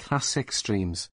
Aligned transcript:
Classic 0.00 0.50
streams. 0.50 1.10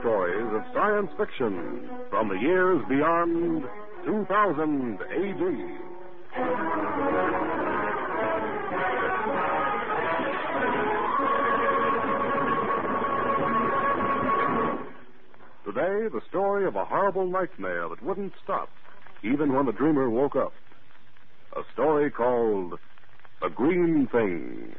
Stories 0.00 0.46
of 0.54 0.62
science 0.72 1.10
fiction 1.18 1.88
from 2.08 2.28
the 2.28 2.36
years 2.36 2.82
beyond 2.88 3.64
2000 4.06 4.98
AD. 5.00 5.40
Today, 15.64 16.08
the 16.08 16.20
story 16.28 16.66
of 16.66 16.76
a 16.76 16.84
horrible 16.84 17.26
nightmare 17.26 17.88
that 17.88 18.02
wouldn't 18.02 18.32
stop, 18.42 18.70
even 19.22 19.52
when 19.52 19.66
the 19.66 19.72
dreamer 19.72 20.08
woke 20.08 20.36
up. 20.36 20.52
A 21.56 21.62
story 21.74 22.10
called 22.10 22.78
The 23.42 23.48
Green 23.50 24.08
Thing. 24.10 24.74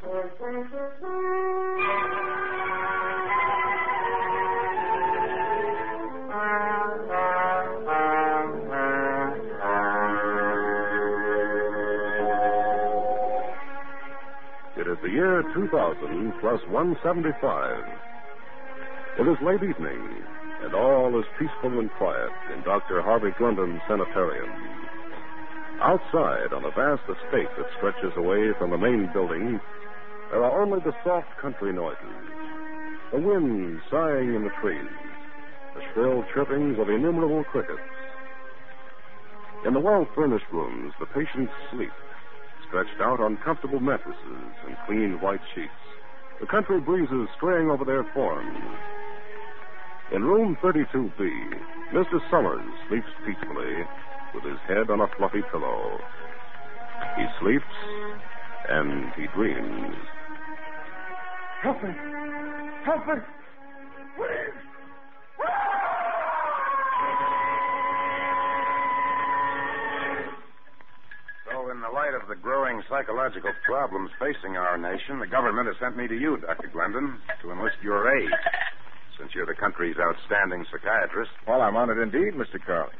Year 15.36 15.52
2000 15.52 16.32
plus 16.40 16.60
175. 16.68 17.84
It 19.20 19.28
is 19.28 19.36
late 19.44 19.62
evening, 19.62 20.00
and 20.64 20.74
all 20.74 21.12
is 21.18 21.26
peaceful 21.38 21.78
and 21.78 21.90
quiet 21.98 22.32
in 22.54 22.62
Dr. 22.62 23.02
Harvey 23.02 23.32
Glendon's 23.36 23.80
sanitarium. 23.86 24.48
Outside, 25.82 26.56
on 26.56 26.64
a 26.64 26.72
vast 26.72 27.04
estate 27.04 27.52
that 27.58 27.68
stretches 27.76 28.16
away 28.16 28.52
from 28.58 28.70
the 28.70 28.78
main 28.78 29.10
building, 29.12 29.60
there 30.30 30.42
are 30.42 30.62
only 30.62 30.80
the 30.80 30.96
soft 31.04 31.28
country 31.40 31.72
noises 31.72 32.00
the 33.12 33.20
wind 33.20 33.80
sighing 33.88 34.34
in 34.34 34.42
the 34.42 34.50
trees, 34.60 34.90
the 35.76 35.82
shrill 35.92 36.24
chirpings 36.34 36.80
of 36.80 36.88
innumerable 36.88 37.44
crickets. 37.44 37.78
In 39.64 39.74
the 39.74 39.80
well 39.80 40.08
furnished 40.12 40.50
rooms, 40.50 40.92
the 40.98 41.06
patients 41.06 41.52
sleep, 41.70 41.92
stretched 42.68 43.00
out 43.00 43.20
on 43.20 43.36
comfortable 43.38 43.80
mattresses 43.80 44.52
and 44.66 44.76
clean 44.86 45.20
white 45.20 45.40
sheets, 45.54 45.72
the 46.40 46.46
country 46.46 46.80
breezes 46.80 47.28
straying 47.36 47.70
over 47.70 47.84
their 47.84 48.04
forms. 48.12 48.58
In 50.12 50.22
room 50.22 50.56
32B, 50.62 51.18
Mr. 51.92 52.20
Summers 52.30 52.66
sleeps 52.88 53.08
peacefully 53.24 53.84
with 54.34 54.44
his 54.44 54.58
head 54.68 54.90
on 54.90 55.00
a 55.00 55.08
fluffy 55.16 55.42
pillow. 55.50 55.98
He 57.16 57.26
sleeps 57.40 57.64
and 58.68 59.12
he 59.14 59.26
dreams. 59.34 59.96
Help 61.62 61.82
me! 61.82 61.90
Help 62.84 63.06
me! 63.06 63.35
Of 72.26 72.34
the 72.34 72.42
growing 72.42 72.82
psychological 72.90 73.54
problems 73.62 74.10
facing 74.18 74.56
our 74.56 74.76
nation, 74.76 75.20
the 75.20 75.30
government 75.30 75.68
has 75.70 75.76
sent 75.78 75.96
me 75.96 76.08
to 76.08 76.18
you, 76.18 76.36
Dr. 76.42 76.66
Glendon, 76.74 77.22
to 77.40 77.52
enlist 77.52 77.76
your 77.84 78.02
aid. 78.18 78.28
Since 79.16 79.30
you're 79.32 79.46
the 79.46 79.54
country's 79.54 79.94
outstanding 79.94 80.66
psychiatrist. 80.66 81.30
Well, 81.46 81.62
I'm 81.62 81.76
honored 81.76 82.02
indeed, 82.02 82.34
Mr. 82.34 82.58
Carling. 82.58 82.98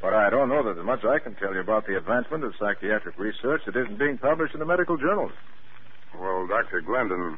But 0.00 0.14
I 0.14 0.30
don't 0.30 0.48
know 0.48 0.64
that 0.64 0.80
there's 0.80 0.86
much 0.86 1.04
I 1.04 1.18
can 1.18 1.34
tell 1.34 1.52
you 1.52 1.60
about 1.60 1.86
the 1.86 1.98
advancement 1.98 2.42
of 2.42 2.54
psychiatric 2.58 3.18
research 3.18 3.60
that 3.66 3.76
isn't 3.76 3.98
being 3.98 4.16
published 4.16 4.54
in 4.54 4.60
the 4.60 4.66
medical 4.66 4.96
journals. 4.96 5.32
Well, 6.18 6.46
Dr. 6.46 6.80
Glendon, 6.80 7.36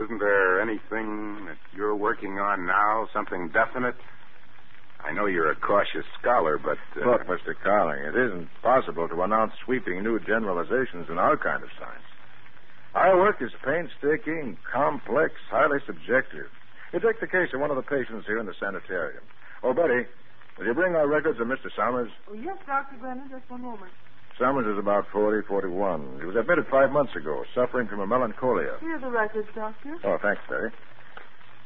isn't 0.00 0.18
there 0.18 0.62
anything 0.62 1.44
that 1.44 1.60
you're 1.76 1.94
working 1.94 2.40
on 2.40 2.64
now, 2.64 3.06
something 3.12 3.52
definite? 3.52 3.96
I 5.04 5.12
know 5.12 5.26
you're 5.26 5.50
a 5.50 5.56
cautious 5.56 6.04
scholar, 6.20 6.58
but. 6.58 6.78
Uh, 7.00 7.10
Look, 7.10 7.26
Mr. 7.26 7.54
Carling, 7.62 8.02
it 8.04 8.16
isn't 8.16 8.48
possible 8.62 9.08
to 9.08 9.22
announce 9.22 9.52
sweeping 9.64 10.02
new 10.02 10.18
generalizations 10.20 11.06
in 11.08 11.18
our 11.18 11.36
kind 11.36 11.62
of 11.62 11.70
science. 11.78 12.02
Our 12.94 13.16
work 13.18 13.40
is 13.40 13.50
painstaking, 13.64 14.58
complex, 14.70 15.34
highly 15.50 15.78
subjective. 15.86 16.48
You 16.92 17.00
take 17.00 17.20
the 17.20 17.26
case 17.28 17.52
of 17.54 17.60
one 17.60 17.70
of 17.70 17.76
the 17.76 17.82
patients 17.82 18.26
here 18.26 18.38
in 18.38 18.46
the 18.46 18.54
sanitarium. 18.58 19.22
Oh, 19.62 19.72
Betty, 19.74 20.08
will 20.58 20.66
you 20.66 20.74
bring 20.74 20.96
our 20.96 21.06
records 21.06 21.38
of 21.40 21.46
Mr. 21.46 21.68
Summers? 21.76 22.10
Oh, 22.28 22.34
yes, 22.34 22.56
Dr. 22.66 22.96
Glendon, 22.98 23.28
just 23.30 23.48
one 23.50 23.62
moment. 23.62 23.92
Summers 24.38 24.66
is 24.66 24.78
about 24.78 25.04
40, 25.12 25.46
41. 25.46 26.18
He 26.20 26.26
was 26.26 26.36
admitted 26.36 26.66
five 26.70 26.90
months 26.90 27.14
ago, 27.14 27.44
suffering 27.54 27.88
from 27.88 28.00
a 28.00 28.06
melancholia. 28.06 28.76
Here 28.80 28.96
are 28.96 29.00
the 29.00 29.10
records, 29.10 29.48
Doctor. 29.54 29.96
Oh, 30.04 30.16
thanks, 30.22 30.40
Betty. 30.48 30.74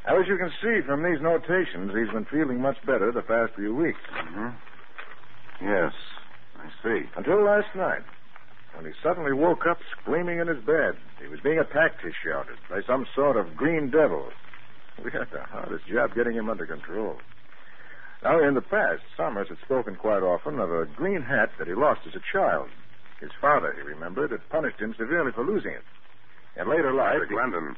Now, 0.06 0.18
as 0.20 0.26
you 0.26 0.36
can 0.36 0.50
see 0.60 0.82
from 0.86 1.02
these 1.02 1.20
notations, 1.22 1.92
he's 1.94 2.10
been 2.12 2.26
feeling 2.26 2.60
much 2.60 2.76
better 2.84 3.12
the 3.12 3.22
past 3.22 3.54
few 3.54 3.74
weeks. 3.74 4.02
hmm 4.10 4.50
Yes, 5.62 5.93
I 6.58 6.66
see. 6.82 7.06
Until 7.16 7.44
last 7.44 7.70
night, 7.76 8.02
when 8.75 8.84
he 8.84 8.90
suddenly 9.02 9.32
woke 9.32 9.62
up 9.70 9.78
screaming 10.00 10.40
in 10.40 10.49
his 10.49 10.58
bed. 10.64 10.99
He 11.20 11.28
was 11.28 11.38
being 11.44 11.60
attacked, 11.60 12.02
he 12.02 12.10
shouted, 12.25 12.56
by 12.69 12.81
some 12.87 13.06
sort 13.14 13.37
of 13.37 13.54
green 13.56 13.90
devil. 13.90 14.32
We 15.04 15.10
had 15.12 15.31
the 15.31 15.44
hardest 15.50 15.87
job 15.87 16.14
getting 16.16 16.34
him 16.34 16.50
under 16.50 16.66
control. 16.66 17.20
Now, 18.25 18.43
in 18.43 18.54
the 18.54 18.62
past, 18.62 19.02
Summers 19.16 19.49
had 19.49 19.58
spoken 19.62 19.94
quite 19.96 20.22
often 20.22 20.58
of 20.58 20.70
a 20.70 20.87
green 20.87 21.22
hat 21.22 21.50
that 21.58 21.69
he 21.69 21.75
lost 21.75 22.00
as 22.06 22.14
a 22.14 22.22
child. 22.32 22.69
His 23.20 23.31
father, 23.40 23.72
he 23.76 23.82
remembered, 23.82 24.31
had 24.32 24.49
punished 24.50 24.81
him 24.81 24.94
severely 24.99 25.31
for 25.32 25.44
losing 25.44 25.72
it. 25.72 25.84
In 26.58 26.69
later 26.69 26.93
life, 26.93 27.22
he- 27.28 27.34
Glendon, 27.34 27.76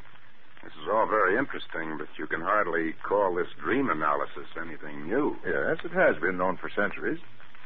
this 0.64 0.72
is 0.82 0.88
all 0.90 1.06
very 1.06 1.38
interesting, 1.38 1.96
but 1.98 2.08
you 2.18 2.26
can 2.26 2.40
hardly 2.40 2.94
call 3.06 3.34
this 3.34 3.48
dream 3.62 3.90
analysis 3.90 4.48
anything 4.60 5.06
new. 5.06 5.36
Yes, 5.44 5.78
it 5.84 5.92
has 5.92 6.16
been 6.20 6.38
known 6.38 6.56
for 6.56 6.70
centuries. 6.74 7.20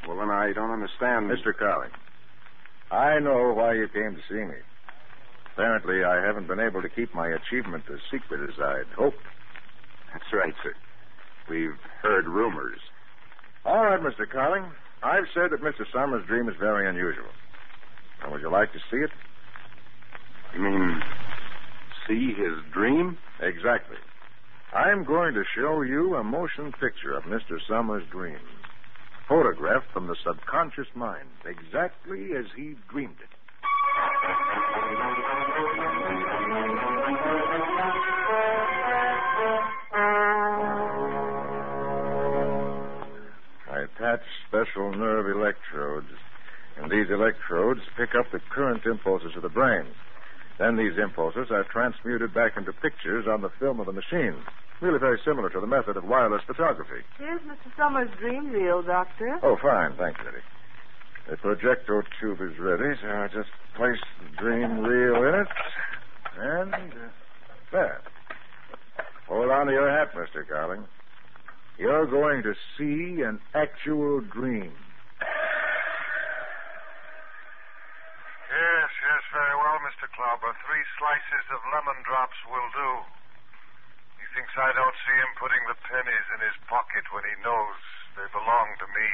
Well, 0.06 0.18
then 0.18 0.30
I 0.30 0.52
don't 0.52 0.70
understand. 0.70 1.30
Mr. 1.30 1.56
Carling, 1.56 1.90
I 2.90 3.18
know 3.18 3.52
why 3.54 3.74
you 3.74 3.88
came 3.88 4.16
to 4.16 4.22
see 4.28 4.42
me. 4.42 4.58
Apparently, 5.52 6.04
I 6.04 6.24
haven't 6.24 6.46
been 6.46 6.60
able 6.60 6.82
to 6.82 6.88
keep 6.88 7.14
my 7.14 7.28
achievement 7.28 7.84
as 7.92 7.98
secret 8.10 8.48
as 8.48 8.58
I'd 8.58 8.86
hoped. 8.96 9.18
That's 10.12 10.32
right, 10.32 10.54
sir. 10.62 10.74
We've 11.48 11.78
heard 12.02 12.26
rumors. 12.26 12.78
All 13.64 13.84
right, 13.84 14.00
Mr. 14.00 14.28
Carling. 14.30 14.64
I've 15.02 15.26
said 15.34 15.50
that 15.50 15.62
Mr. 15.62 15.84
Summers' 15.92 16.26
dream 16.26 16.48
is 16.48 16.54
very 16.58 16.88
unusual. 16.88 17.30
Now, 18.22 18.32
would 18.32 18.40
you 18.40 18.50
like 18.50 18.72
to 18.72 18.78
see 18.90 18.98
it? 18.98 19.10
You 20.54 20.60
mean 20.60 21.02
see 22.08 22.32
his 22.34 22.56
dream? 22.72 23.19
Exactly. 23.40 23.99
I'm 24.72 25.05
going 25.05 25.34
to 25.34 25.44
show 25.56 25.82
you 25.82 26.16
a 26.16 26.25
motion 26.25 26.72
picture 26.72 27.14
of 27.16 27.25
Mr. 27.25 27.58
Summers' 27.69 28.05
dream. 28.10 28.38
Photographed 29.28 29.93
from 29.93 30.06
the 30.06 30.16
subconscious 30.26 30.88
mind, 30.94 31.28
exactly 31.44 32.31
as 32.37 32.46
he 32.56 32.75
dreamed 32.90 33.16
it. 33.20 33.28
I 43.70 43.84
attach 43.84 44.20
special 44.49 44.93
nerve 44.93 45.26
electrodes, 45.37 46.08
and 46.78 46.90
these 46.90 47.10
electrodes 47.10 47.81
pick 47.96 48.10
up 48.19 48.31
the 48.32 48.40
current 48.50 48.87
impulses 48.87 49.32
of 49.37 49.43
the 49.43 49.49
brain. 49.49 49.84
Then 50.58 50.76
these 50.76 50.99
impulses 50.99 51.50
are 51.50 51.64
transmuted 51.64 52.34
back 52.34 52.56
into 52.56 52.72
pictures 52.72 53.26
on 53.28 53.43
the 53.43 53.50
film 53.60 53.78
of 53.81 53.87
the 53.87 53.93
machine. 53.93 54.34
Really 54.81 54.99
very 54.99 55.19
similar 55.25 55.50
to 55.50 55.60
the 55.60 55.66
method 55.66 55.96
of 55.96 56.05
wireless 56.05 56.43
photography. 56.46 57.02
Here's 57.19 57.40
Mr. 57.43 57.70
Summers' 57.76 58.10
dream 58.20 58.50
reel, 58.50 58.82
Doctor. 58.82 59.38
Oh, 59.43 59.56
fine. 59.60 59.94
Thanks, 59.96 60.20
Eddie. 60.26 60.43
The 61.31 61.37
projector 61.37 62.05
tube 62.20 62.40
is 62.40 62.58
ready, 62.58 62.96
so 63.02 63.08
I'll 63.08 63.28
just 63.28 63.50
place 63.76 63.99
the 64.22 64.43
dream 64.43 64.81
reel 64.81 65.22
in 65.28 65.34
it. 65.40 65.49
And 66.38 66.75
uh, 66.75 67.08
there. 67.70 68.00
Hold 69.28 69.50
on 69.50 69.66
to 69.66 69.72
your 69.72 69.90
hat, 69.90 70.14
Mr. 70.14 70.46
Carling. 70.49 70.84
You're 71.78 72.06
going 72.06 72.43
to 72.43 72.55
see 72.76 73.22
an 73.22 73.38
actual 73.55 74.20
dream. 74.20 74.72
Yes, 78.49 78.90
yes, 79.05 79.22
very 79.31 79.55
well, 79.60 79.78
Mr. 79.84 80.08
Klauber. 80.16 80.56
Three 80.78 80.94
slices 80.94 81.46
of 81.50 81.58
lemon 81.75 81.98
drops 82.06 82.38
will 82.46 82.70
do. 82.70 82.90
He 84.22 84.26
thinks 84.30 84.54
I 84.54 84.70
don't 84.78 84.94
see 85.02 85.16
him 85.19 85.34
putting 85.34 85.58
the 85.66 85.75
pennies 85.75 86.26
in 86.38 86.38
his 86.38 86.54
pocket 86.70 87.02
when 87.10 87.26
he 87.26 87.34
knows 87.42 87.75
they 88.14 88.22
belong 88.30 88.78
to 88.78 88.86
me. 88.86 89.10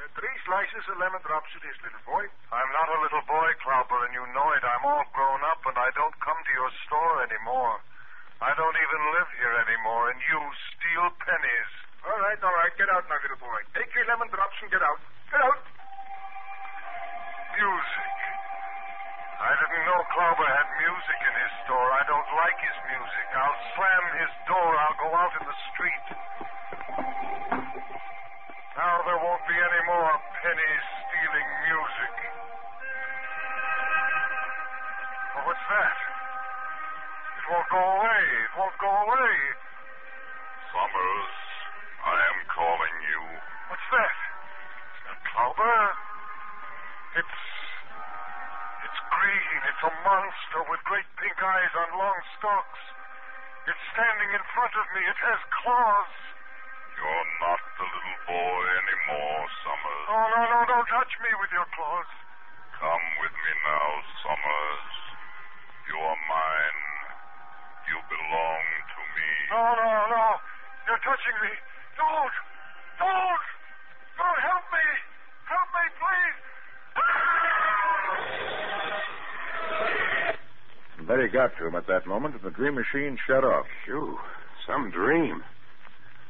Uh, 0.00 0.08
three 0.16 0.32
slices 0.48 0.80
of 0.88 0.96
lemon 0.96 1.20
drops 1.28 1.52
it 1.52 1.60
is, 1.60 1.76
little 1.84 2.00
boy. 2.08 2.24
I'm 2.24 2.72
not 2.72 2.88
a 2.88 3.04
little 3.04 3.20
boy, 3.28 3.52
Klauber, 3.60 4.00
and 4.08 4.16
you 4.16 4.24
know 4.32 4.48
it. 4.56 4.64
I'm 4.64 4.88
all 4.88 5.04
grown 5.12 5.44
up, 5.44 5.60
and 5.68 5.76
I 5.76 5.92
don't 5.92 6.16
come 6.24 6.40
to 6.40 6.52
your 6.56 6.72
store 6.88 7.28
anymore. 7.28 7.76
I 8.40 8.56
don't 8.56 8.78
even 8.80 9.02
live 9.12 9.28
here 9.36 9.60
anymore, 9.60 10.08
and 10.08 10.24
you 10.24 10.40
steal 10.72 11.12
pennies. 11.20 11.72
All 12.08 12.16
right, 12.16 12.40
all 12.40 12.56
right. 12.64 12.72
Get 12.80 12.88
out 12.96 13.04
now, 13.12 13.20
little 13.20 13.44
boy. 13.44 13.60
Take 13.76 13.92
your 13.92 14.08
lemon 14.08 14.32
drops 14.32 14.56
and 14.64 14.72
get 14.72 14.80
out. 14.80 15.04
Get 15.28 15.44
out. 15.44 15.60
Music. 17.60 18.27
I 19.38 19.54
didn't 19.54 19.84
know 19.86 20.02
Klauber 20.10 20.50
had 20.50 20.66
music 20.82 21.18
in 21.22 21.34
his 21.38 21.52
store. 21.62 21.88
I 21.94 22.02
don't 22.10 22.30
like 22.42 22.58
his 22.58 22.78
music. 22.90 23.26
I'll 23.38 23.60
slam 23.78 24.04
his 24.18 24.32
door. 24.50 24.70
I'll 24.74 24.98
go 24.98 25.10
out 25.14 25.30
in 25.38 25.44
the 25.46 25.58
street. 25.70 26.06
Now 28.74 28.94
there 29.06 29.20
won't 29.22 29.44
be 29.46 29.54
any 29.54 29.82
more 29.86 30.10
penny 30.42 30.72
stealing 30.90 31.48
music. 31.70 32.14
Oh, 35.38 35.42
what's 35.46 35.66
that? 35.70 35.98
It 37.38 37.44
won't 37.46 37.70
go 37.70 37.78
away. 37.78 38.22
It 38.42 38.52
won't 38.58 38.78
go 38.82 38.90
away. 38.90 39.34
It's 49.78 49.86
a 49.86 49.94
monster 50.02 50.60
with 50.74 50.82
great 50.90 51.06
pink 51.22 51.38
eyes 51.38 51.70
on 51.78 52.02
long 52.02 52.18
stalks. 52.34 52.82
It's 53.70 53.84
standing 53.94 54.34
in 54.34 54.42
front 54.50 54.74
of 54.74 54.82
me. 54.90 55.06
It 55.06 55.14
has 55.22 55.38
claws. 55.54 56.14
You're 56.98 57.30
not 57.38 57.62
the 57.78 57.86
little 57.86 58.18
boy 58.26 58.62
anymore, 58.74 59.46
Summers. 59.62 60.06
Oh, 60.10 60.26
no, 60.34 60.40
no, 60.50 60.58
don't 60.66 60.88
touch 60.90 61.14
me 61.22 61.30
with 61.38 61.54
your 61.54 61.68
claws. 61.78 62.10
Come 62.74 63.06
with 63.22 63.30
me 63.30 63.52
now, 63.54 63.88
Summers. 64.26 64.94
You 65.94 65.96
are 66.02 66.20
mine. 66.26 66.82
You 67.86 67.98
belong 68.02 68.66
to 68.82 69.00
me. 69.14 69.30
No, 69.54 69.62
no, 69.78 69.90
no. 70.10 70.26
You're 70.90 71.04
touching 71.06 71.38
me. 71.38 71.54
Don't. 71.94 72.34
Don't. 72.98 73.46
Don't 73.46 73.47
Betty 81.08 81.28
got 81.32 81.56
to 81.56 81.66
him 81.66 81.74
at 81.74 81.86
that 81.88 82.06
moment, 82.06 82.34
and 82.36 82.44
the 82.44 82.52
dream 82.52 82.74
machine 82.76 83.16
shut 83.26 83.42
off. 83.42 83.64
Phew, 83.86 84.18
some 84.68 84.90
dream. 84.90 85.42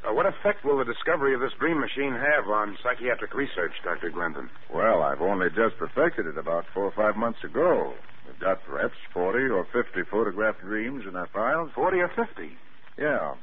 Uh, 0.07 0.13
what 0.15 0.25
effect 0.25 0.63
will 0.63 0.77
the 0.79 0.87
discovery 0.87 1.35
of 1.35 1.41
this 1.41 1.51
dream 1.59 1.77
machine 1.77 2.15
have 2.15 2.47
on 2.47 2.77
psychiatric 2.81 3.33
research, 3.35 3.75
Dr. 3.83 4.09
Glendon? 4.09 4.47
Well, 4.71 5.03
I've 5.03 5.19
only 5.19 5.49
just 5.51 5.75
perfected 5.77 6.27
it 6.27 6.37
about 6.37 6.63
four 6.73 6.85
or 6.87 6.95
five 6.95 7.17
months 7.19 7.43
ago. 7.43 7.95
We've 8.25 8.39
got 8.39 8.63
perhaps 8.63 8.95
40 9.13 9.51
or 9.51 9.67
50 9.75 9.99
photographed 10.09 10.61
dreams 10.61 11.03
in 11.05 11.17
our 11.17 11.27
files. 11.27 11.71
40 11.75 11.97
or 11.99 12.11
50? 12.15 12.55
Yeah. 12.97 13.35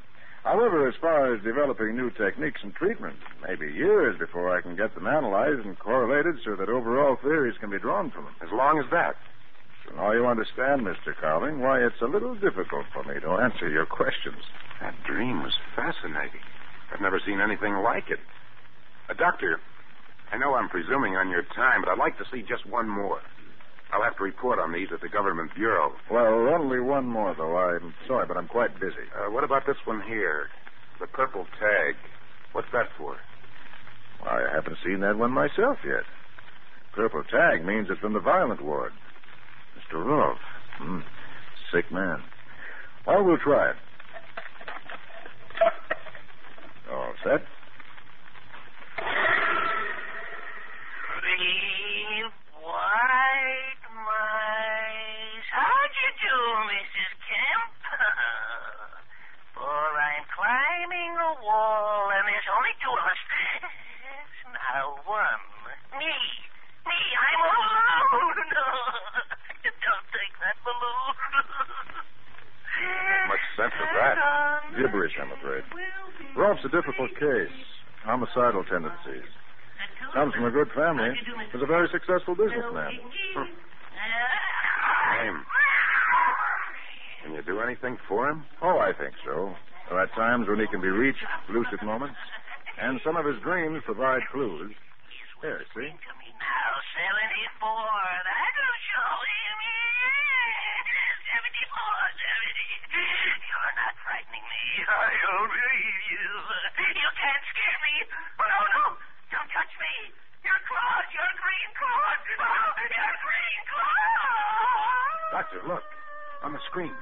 However, 0.43 0.89
as 0.89 0.95
far 1.03 1.35
as 1.35 1.43
developing 1.45 1.97
new 1.97 2.09
techniques 2.17 2.61
and 2.63 2.73
treatment, 2.75 3.19
maybe 3.47 3.71
years 3.71 4.17
before 4.19 4.57
I 4.57 4.63
can 4.63 4.77
get 4.77 4.95
them 4.95 5.07
analyzed 5.07 5.67
and 5.67 5.79
correlated 5.79 6.41
so 6.47 6.57
that 6.57 6.71
overall 6.71 7.17
theories 7.21 7.59
can 7.61 7.69
be 7.69 7.79
drawn 7.79 8.11
from 8.11 8.25
them. 8.25 8.37
As 8.41 8.49
long 8.53 8.79
as 8.79 8.89
that. 8.91 9.17
Now 9.95 10.13
you 10.13 10.27
understand, 10.27 10.83
Mr. 10.83 11.15
Carling, 11.21 11.61
why 11.61 11.79
it's 11.85 12.01
a 12.03 12.07
little 12.11 12.35
difficult 12.35 12.87
for 12.93 13.05
me 13.05 13.21
to 13.21 13.31
answer 13.45 13.69
your 13.69 13.87
questions. 13.87 14.43
That 14.81 15.03
dream 15.05 15.43
was 15.43 15.55
fascinating. 15.75 16.43
I've 16.93 17.01
never 17.01 17.21
seen 17.25 17.41
anything 17.41 17.75
like 17.85 18.11
it. 18.11 18.21
Uh, 19.09 19.15
doctor, 19.15 19.61
I 20.33 20.39
know 20.39 20.55
I'm 20.55 20.69
presuming 20.69 21.15
on 21.17 21.31
your 21.31 21.43
time, 21.55 21.83
but 21.83 21.91
I'd 21.91 21.99
like 21.99 22.19
to 22.19 22.25
see 22.33 22.43
just 22.43 22.67
one 22.67 22.89
more. 22.89 23.23
I'll 23.93 24.03
have 24.03 24.17
to 24.19 24.25
report 24.25 24.59
on 24.59 24.73
these 24.73 24.89
at 24.93 25.01
the 25.01 25.09
government 25.09 25.55
bureau. 25.55 25.93
Well, 26.11 26.49
only 26.53 26.81
one 26.81 27.07
more, 27.07 27.35
though. 27.39 27.57
I'm 27.57 27.95
sorry, 28.07 28.27
but 28.27 28.37
I'm 28.37 28.49
quite 28.49 28.79
busy. 28.81 29.07
Uh, 29.15 29.31
what 29.31 29.45
about 29.45 29.65
this 29.67 29.79
one 29.85 30.03
here? 30.09 30.51
The 31.01 31.07
purple 31.07 31.47
tag. 31.59 31.95
What's 32.53 32.69
that 32.73 32.89
for? 32.99 33.17
I 34.27 34.41
haven't 34.55 34.79
seen 34.85 35.01
that 35.01 35.17
one 35.17 35.31
myself 35.31 35.79
yet. 35.85 36.05
Purple 36.93 37.23
tag 37.31 37.65
means 37.65 37.87
it's 37.91 38.01
from 38.01 38.15
the 38.15 38.21
violent 38.21 38.61
ward. 38.65 38.93
Mr. 39.87 40.05
Rolfe. 40.05 40.39
Hmm. 40.79 41.01
Sick 41.73 41.91
man. 41.93 42.23
Well, 43.07 43.25
we'll 43.25 43.39
try 43.39 43.71
it. 43.71 43.77
All 46.91 47.13
set? 47.23 47.43
Three 51.21 52.25
white 52.63 53.83
mice. 53.95 55.49
How'd 55.53 55.95
you 56.03 56.11
do, 56.19 56.37
Mrs. 56.67 57.13
Kemp? 57.27 57.71
For 59.55 59.63
I'm 59.63 60.27
climbing 60.35 61.15
a 61.15 61.33
wall, 61.43 62.11
and 62.11 62.27
there's 62.27 62.51
only 62.57 62.75
two 62.83 62.91
of 62.91 63.07
us. 63.07 63.23
Now 64.53 64.99
one. 65.07 65.43
Me. 65.99 66.15
Me, 66.87 66.99
I'm 67.19 67.41
alone. 67.51 68.47
Don't 69.67 70.07
take 70.15 70.35
that 70.43 70.57
balloon. 70.63 71.15
Much 73.31 73.45
sense 73.59 73.75
of 73.75 73.89
that. 73.95 74.15
Gibberish, 74.77 75.13
I'm 75.21 75.33
afraid. 75.33 75.65
Rolfe's 76.37 76.65
a 76.65 76.69
difficult 76.69 77.11
case. 77.19 77.57
Homicidal 78.05 78.65
tendencies. 78.65 79.25
Comes 80.15 80.35
from 80.35 80.45
a 80.45 80.51
good 80.51 80.71
family. 80.75 81.11
Was 81.53 81.63
a 81.63 81.67
very 81.67 81.89
successful 81.91 82.35
businessman. 82.35 82.93
Name. 85.17 85.39
Can 87.25 87.35
you 87.35 87.43
do 87.43 87.61
anything 87.61 87.99
for 88.09 88.29
him? 88.29 88.45
Oh, 88.63 88.79
I 88.79 88.93
think 88.93 89.15
so. 89.25 89.55
There 89.91 89.99
are 89.99 90.07
times 90.15 90.49
when 90.49 90.61
he 90.61 90.67
can 90.67 90.81
be 90.81 90.89
reached, 90.89 91.25
lucid 91.51 91.83
moments, 91.83 92.19
and 92.81 93.01
some 93.03 93.17
of 93.17 93.25
his 93.27 93.41
dreams 93.43 93.83
provide 93.85 94.23
clues. 94.31 94.75
Here, 95.43 95.61
see? 95.75 95.91
Now, 95.91 96.71
74. 96.97 97.61
That'll 97.61 98.79
show 98.89 99.13
him. 99.27 99.59
74, 101.37 101.77
70. 102.97 103.37
You're 103.47 103.75
not 103.77 103.95
frightening 104.01 104.47
me. 104.49 104.65
I 104.87 105.13
don't 105.13 105.51
believe 105.53 106.01
you. 106.09 106.27
You 106.97 107.11
can't 107.21 107.47
me. 107.97 108.07
Oh, 108.41 108.65
no. 108.77 108.85
Don't 109.33 109.51
touch 109.53 109.73
me. 109.81 109.93
Your 110.45 110.59
claws, 110.69 111.07
your 111.13 111.31
green 111.41 111.71
claws. 111.81 112.21
Oh, 112.37 112.69
your 112.85 113.15
green 113.25 113.61
claws. 113.73 115.33
Doctor, 115.33 115.61
look. 115.67 115.85
On 116.45 116.53
the 116.53 116.61
screen. 116.71 116.93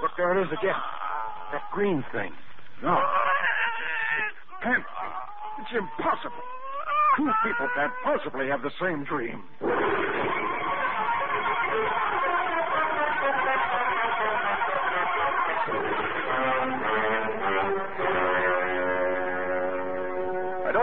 Look, 0.00 0.12
there 0.16 0.36
it 0.36 0.42
is 0.42 0.52
again. 0.52 0.80
That 1.52 1.62
green 1.72 2.04
thing. 2.12 2.32
No. 2.82 2.98
Kemp. 4.62 4.86
It's 5.60 5.72
impossible. 5.76 6.42
Two 7.16 7.30
people 7.44 7.68
can't 7.76 7.92
possibly 8.02 8.48
have 8.48 8.62
the 8.62 8.72
same 8.80 9.04
dream. 9.04 9.44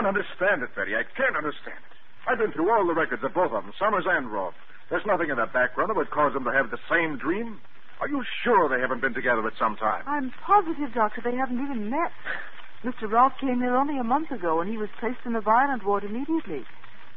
Understand 0.09 0.65
it, 0.65 0.73
Betty. 0.73 0.97
I 0.97 1.05
can't 1.13 1.37
understand 1.37 1.79
it. 1.85 1.93
I've 2.25 2.41
been 2.41 2.51
through 2.51 2.69
all 2.73 2.85
the 2.85 2.97
records 2.97 3.23
of 3.23 3.33
both 3.33 3.53
of 3.53 3.63
them, 3.63 3.73
Summers 3.77 4.05
and 4.09 4.27
Roth. 4.29 4.57
There's 4.89 5.05
nothing 5.05 5.29
in 5.29 5.37
their 5.37 5.49
background 5.53 5.89
that 5.93 5.97
would 5.97 6.09
cause 6.09 6.33
them 6.33 6.43
to 6.49 6.53
have 6.53 6.73
the 6.73 6.81
same 6.89 7.17
dream. 7.21 7.61
Are 8.01 8.09
you 8.09 8.23
sure 8.43 8.65
they 8.69 8.81
haven't 8.81 9.01
been 9.05 9.13
together 9.13 9.45
at 9.45 9.53
some 9.61 9.77
time? 9.77 10.03
I'm 10.09 10.33
positive, 10.41 10.93
Doctor, 10.93 11.21
they 11.21 11.35
haven't 11.37 11.61
even 11.61 11.89
met. 11.93 12.13
Mr. 12.83 13.11
Roth 13.11 13.37
came 13.39 13.59
here 13.59 13.75
only 13.75 13.97
a 13.99 14.07
month 14.07 14.31
ago, 14.31 14.61
and 14.61 14.69
he 14.69 14.77
was 14.77 14.89
placed 14.99 15.19
in 15.25 15.33
the 15.33 15.41
violent 15.45 15.83
ward 15.85 16.03
immediately. 16.03 16.65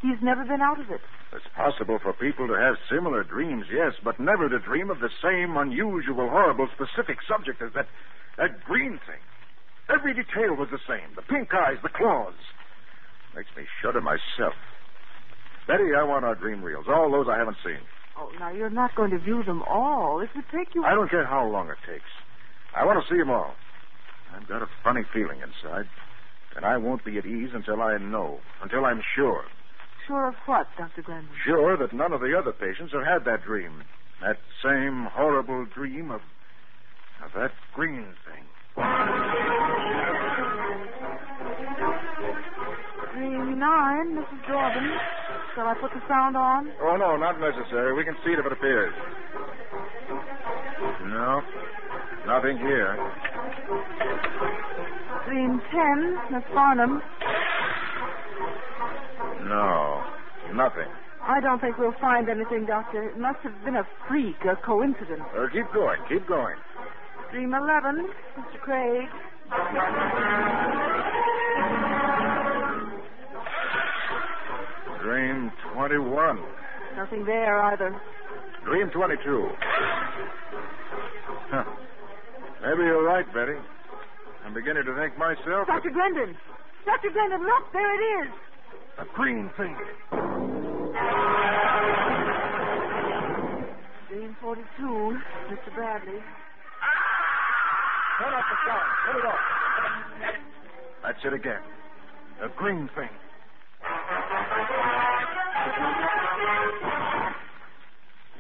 He's 0.03 0.19
never 0.21 0.45
been 0.45 0.61
out 0.61 0.81
of 0.81 0.91
it. 0.91 1.03
It's 1.33 1.49
possible 1.57 1.99
for 2.03 2.13
people 2.13 2.47
to 2.49 2.59
have 2.59 2.77
similar 2.91 3.23
dreams, 3.25 3.65
yes, 3.73 3.95
but 4.05 4.19
never 4.21 4.49
to 4.51 4.59
dream 4.59 4.91
of 4.91 4.99
the 5.01 5.09
same 5.23 5.57
unusual, 5.57 6.29
horrible, 6.29 6.69
specific 6.75 7.19
subject 7.25 7.63
as 7.63 7.73
that, 7.73 7.89
that 8.37 8.65
green 8.65 8.99
thing. 9.07 9.23
Every 9.89 10.13
detail 10.15 10.59
was 10.59 10.69
the 10.71 10.83
same. 10.87 11.15
The 11.15 11.23
pink 11.23 11.49
eyes, 11.55 11.79
the 11.83 11.89
claws. 11.95 12.37
Makes 13.35 13.51
me 13.57 13.65
shudder 13.81 14.01
myself. 14.01 14.55
Betty, 15.67 15.95
I 15.97 16.03
want 16.05 16.25
our 16.25 16.35
dream 16.35 16.63
reels. 16.63 16.87
All 16.89 17.11
those 17.11 17.27
I 17.31 17.39
haven't 17.39 17.57
seen. 17.65 17.79
Oh, 18.19 18.31
now 18.39 18.51
you're 18.51 18.71
not 18.71 18.95
going 18.95 19.11
to 19.11 19.19
view 19.19 19.43
them 19.43 19.63
all. 19.63 20.21
It 20.21 20.29
would 20.35 20.45
take 20.53 20.75
you. 20.75 20.85
I 20.85 20.95
don't 20.95 21.11
care 21.11 21.25
how 21.25 21.47
long 21.47 21.71
it 21.71 21.79
takes. 21.89 22.11
I 22.77 22.85
want 22.85 23.03
to 23.03 23.13
see 23.13 23.19
them 23.19 23.31
all. 23.31 23.55
I've 24.35 24.49
got 24.49 24.63
a 24.63 24.69
funny 24.83 25.03
feeling 25.13 25.41
inside, 25.41 25.87
and 26.57 26.65
I 26.65 26.77
won't 26.77 27.05
be 27.05 27.19
at 27.19 27.27
ease 27.27 27.51
until 27.55 27.81
I 27.83 27.99
know, 27.99 28.41
until 28.63 28.85
I'm 28.85 29.03
sure. 29.15 29.45
Sure 30.07 30.29
of 30.29 30.35
what, 30.47 30.67
Dr. 30.77 31.03
Granville? 31.03 31.31
Sure 31.45 31.77
that 31.77 31.93
none 31.93 32.13
of 32.13 32.21
the 32.21 32.37
other 32.37 32.53
patients 32.53 32.93
have 32.93 33.05
had 33.05 33.25
that 33.25 33.45
dream. 33.45 33.85
That 34.21 34.39
same 34.65 35.09
horrible 35.13 35.67
dream 35.75 36.11
of, 36.11 36.21
of 37.25 37.31
that 37.35 37.53
green 37.75 38.07
thing. 38.27 38.45
Dream 43.15 43.59
nine, 43.59 44.17
Mrs. 44.17 44.47
Jordan. 44.49 44.91
Shall 45.55 45.67
I 45.67 45.75
put 45.81 45.91
the 45.93 46.01
sound 46.09 46.37
on? 46.37 46.73
Oh, 46.81 46.97
no, 46.97 47.17
not 47.17 47.39
necessary. 47.39 47.93
We 47.95 48.05
can 48.05 48.17
see 48.25 48.33
it 48.33 48.39
if 48.39 48.47
it 48.47 48.53
appears. 48.53 48.95
No, 51.05 51.43
nothing 52.27 52.57
here. 52.57 52.97
Dream 55.27 55.61
ten, 55.71 56.19
Miss 56.33 56.43
Farnham. 56.55 57.03
No, 59.45 60.03
nothing. 60.55 60.89
I 61.23 61.41
don't 61.41 61.61
think 61.61 61.79
we'll 61.79 61.95
find 62.01 62.29
anything, 62.29 62.67
Doctor. 62.67 63.03
It 63.09 63.19
must 63.19 63.39
have 63.43 63.53
been 63.65 63.77
a 63.77 63.87
freak, 64.09 64.37
a 64.45 64.57
coincidence. 64.65 65.23
Uh, 65.37 65.47
keep 65.53 65.71
going, 65.75 65.99
keep 66.09 66.27
going. 66.27 66.57
Dream 67.31 67.53
eleven, 67.55 68.09
Mr. 68.39 68.59
Craig. 68.61 69.09
Dream 75.13 75.53
21. 75.75 76.41
Nothing 76.97 77.27
there 77.27 77.61
either. 77.65 78.01
Dream 78.65 78.89
22. 78.89 79.49
Huh. 81.51 81.65
Maybe 82.63 82.85
you're 82.85 83.05
right, 83.05 83.27
Betty. 83.35 83.61
I'm 84.47 84.55
beginning 84.55 84.87
to 84.87 84.95
think 84.95 85.19
myself. 85.19 85.67
Dr. 85.67 85.91
Glendon! 85.91 86.35
Dr. 86.87 87.11
Glendon, 87.13 87.43
look, 87.43 87.73
there 87.75 87.93
it 87.93 88.25
is. 88.25 88.33
A 89.01 89.05
green 89.15 89.51
thing. 89.59 89.77
Dream 94.09 94.35
42, 94.41 94.65
Mr. 94.81 95.75
Bradley. 95.75 96.23
Turn 98.17 98.33
off 98.33 98.45
the 98.49 98.57
sound. 98.67 98.89
Turn 99.05 99.17
it 99.21 99.27
off. 99.27 99.41
That's 101.03 101.19
it 101.23 101.35
again. 101.35 101.61
A 102.41 102.49
green 102.57 102.89
thing. 102.97 103.11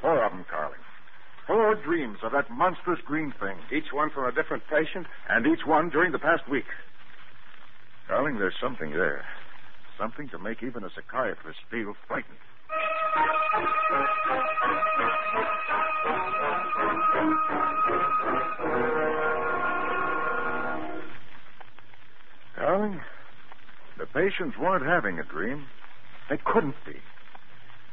Four 0.01 0.25
of 0.25 0.33
them, 0.33 0.45
Carling. 0.51 0.79
Four 1.47 1.75
dreams 1.77 2.19
of 2.23 2.33
that 2.33 2.51
monstrous 2.51 3.01
green 3.05 3.33
thing. 3.41 3.57
Each 3.71 3.93
one 3.93 4.11
from 4.11 4.25
a 4.25 4.33
different 4.33 4.65
patient? 4.69 5.07
And 5.29 5.47
each 5.47 5.67
one 5.67 5.91
during 5.91 6.13
the 6.13 6.19
past 6.19 6.49
week. 6.49 6.67
Darling, 8.09 8.39
there's 8.39 8.55
something 8.61 8.91
there. 8.91 9.25
Something 9.99 10.29
to 10.31 10.39
make 10.39 10.63
even 10.63 10.85
a 10.85 10.91
psychiatrist 10.95 11.59
feel 11.71 11.95
frightened. 12.09 12.39
Darling, 22.57 23.01
the 23.99 24.07
patients 24.07 24.57
weren't 24.59 24.85
having 24.87 25.19
a 25.19 25.25
dream. 25.25 25.67
They 26.29 26.39
couldn't 26.45 26.77
be. 26.87 26.97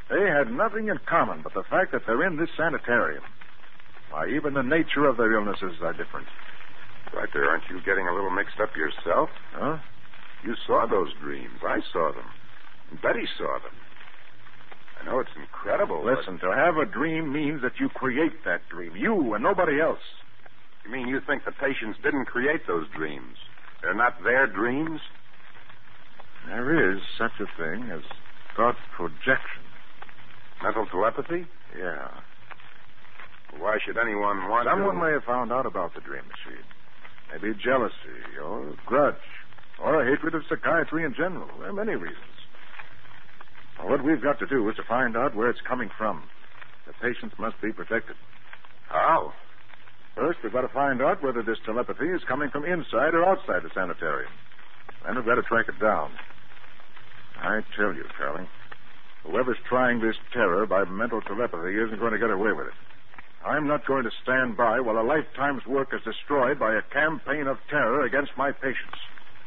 They 0.09 0.21
had 0.27 0.51
nothing 0.51 0.87
in 0.87 0.97
common 1.05 1.41
but 1.43 1.53
the 1.53 1.63
fact 1.69 1.91
that 1.91 2.01
they're 2.07 2.25
in 2.25 2.37
this 2.37 2.49
sanitarium. 2.57 3.23
Why, 4.09 4.27
even 4.29 4.53
the 4.53 4.63
nature 4.63 5.05
of 5.05 5.17
their 5.17 5.33
illnesses 5.33 5.77
are 5.83 5.93
different. 5.93 6.27
Right 7.13 7.29
there, 7.33 7.49
aren't 7.49 7.63
you 7.69 7.79
getting 7.81 8.07
a 8.07 8.13
little 8.13 8.29
mixed 8.31 8.59
up 8.59 8.75
yourself? 8.75 9.29
Huh? 9.53 9.77
You 10.43 10.55
saw 10.65 10.85
those 10.87 11.13
dreams. 11.21 11.59
I 11.63 11.79
saw 11.91 12.11
them. 12.13 12.25
And 12.89 13.01
Betty 13.01 13.25
saw 13.37 13.59
them. 13.59 13.75
I 15.01 15.05
know 15.05 15.19
it's 15.19 15.35
incredible. 15.35 16.01
but- 16.03 16.17
Listen, 16.19 16.39
to 16.39 16.51
have 16.55 16.77
a 16.77 16.85
dream 16.85 17.31
means 17.31 17.61
that 17.61 17.79
you 17.79 17.89
create 17.89 18.43
that 18.45 18.67
dream. 18.69 18.95
You 18.95 19.33
and 19.33 19.43
nobody 19.43 19.79
else. 19.79 20.01
You 20.85 20.91
mean 20.91 21.07
you 21.07 21.19
think 21.21 21.45
the 21.45 21.51
patients 21.51 21.99
didn't 22.03 22.25
create 22.25 22.65
those 22.67 22.87
dreams? 22.89 23.37
They're 23.81 23.93
not 23.93 24.21
their 24.23 24.47
dreams? 24.47 25.01
There 26.47 26.91
is 26.93 27.01
such 27.17 27.33
a 27.39 27.45
thing 27.57 27.89
as 27.91 28.01
thought 28.55 28.75
projection. 28.95 29.63
Mental 30.63 30.85
telepathy? 30.87 31.47
Yeah. 31.77 32.09
Why 33.57 33.77
should 33.85 33.97
anyone 33.97 34.49
want 34.49 34.67
Someone 34.69 34.95
to... 34.95 35.01
may 35.01 35.11
have 35.11 35.23
found 35.23 35.51
out 35.51 35.65
about 35.65 35.93
the 35.95 36.01
dream 36.01 36.23
machine. 36.27 36.63
Maybe 37.31 37.53
jealousy 37.63 38.37
or 38.41 38.73
grudge 38.85 39.15
or 39.81 40.01
a 40.01 40.09
hatred 40.09 40.35
of 40.35 40.43
psychiatry 40.49 41.03
in 41.05 41.13
general. 41.13 41.47
There 41.59 41.69
are 41.69 41.73
many 41.73 41.95
reasons. 41.95 42.35
Well, 43.79 43.89
what 43.89 44.03
we've 44.03 44.21
got 44.21 44.39
to 44.39 44.47
do 44.47 44.67
is 44.69 44.75
to 44.75 44.83
find 44.83 45.15
out 45.15 45.35
where 45.35 45.49
it's 45.49 45.61
coming 45.67 45.89
from. 45.97 46.23
The 46.85 46.93
patients 46.93 47.35
must 47.39 47.61
be 47.61 47.71
protected. 47.71 48.15
How? 48.89 49.33
First, 50.15 50.39
we've 50.43 50.51
got 50.51 50.61
to 50.61 50.73
find 50.73 51.01
out 51.01 51.23
whether 51.23 51.41
this 51.43 51.59
telepathy 51.65 52.07
is 52.07 52.21
coming 52.27 52.49
from 52.49 52.65
inside 52.65 53.13
or 53.13 53.23
outside 53.23 53.63
the 53.63 53.69
sanitarium. 53.73 54.31
Then 55.05 55.15
we've 55.15 55.25
got 55.25 55.35
to 55.35 55.43
track 55.43 55.65
it 55.69 55.79
down. 55.79 56.11
I 57.37 57.61
tell 57.77 57.93
you, 57.95 58.03
Charlie, 58.17 58.47
whoever's 59.23 59.57
trying 59.67 60.01
this 60.01 60.15
terror 60.33 60.65
by 60.67 60.83
mental 60.85 61.21
telepathy 61.21 61.75
isn't 61.75 61.99
going 61.99 62.11
to 62.13 62.19
get 62.19 62.31
away 62.31 62.51
with 62.51 62.67
it. 62.67 62.77
I'm 63.45 63.67
not 63.67 63.87
going 63.87 64.03
to 64.03 64.11
stand 64.23 64.57
by 64.57 64.81
while 64.81 64.99
a 64.99 65.07
lifetime's 65.07 65.65
work 65.65 65.89
is 65.93 66.01
destroyed 66.03 66.59
by 66.59 66.75
a 66.75 66.81
campaign 66.91 67.47
of 67.47 67.57
terror 67.69 68.03
against 68.03 68.31
my 68.37 68.51
patients. 68.51 68.99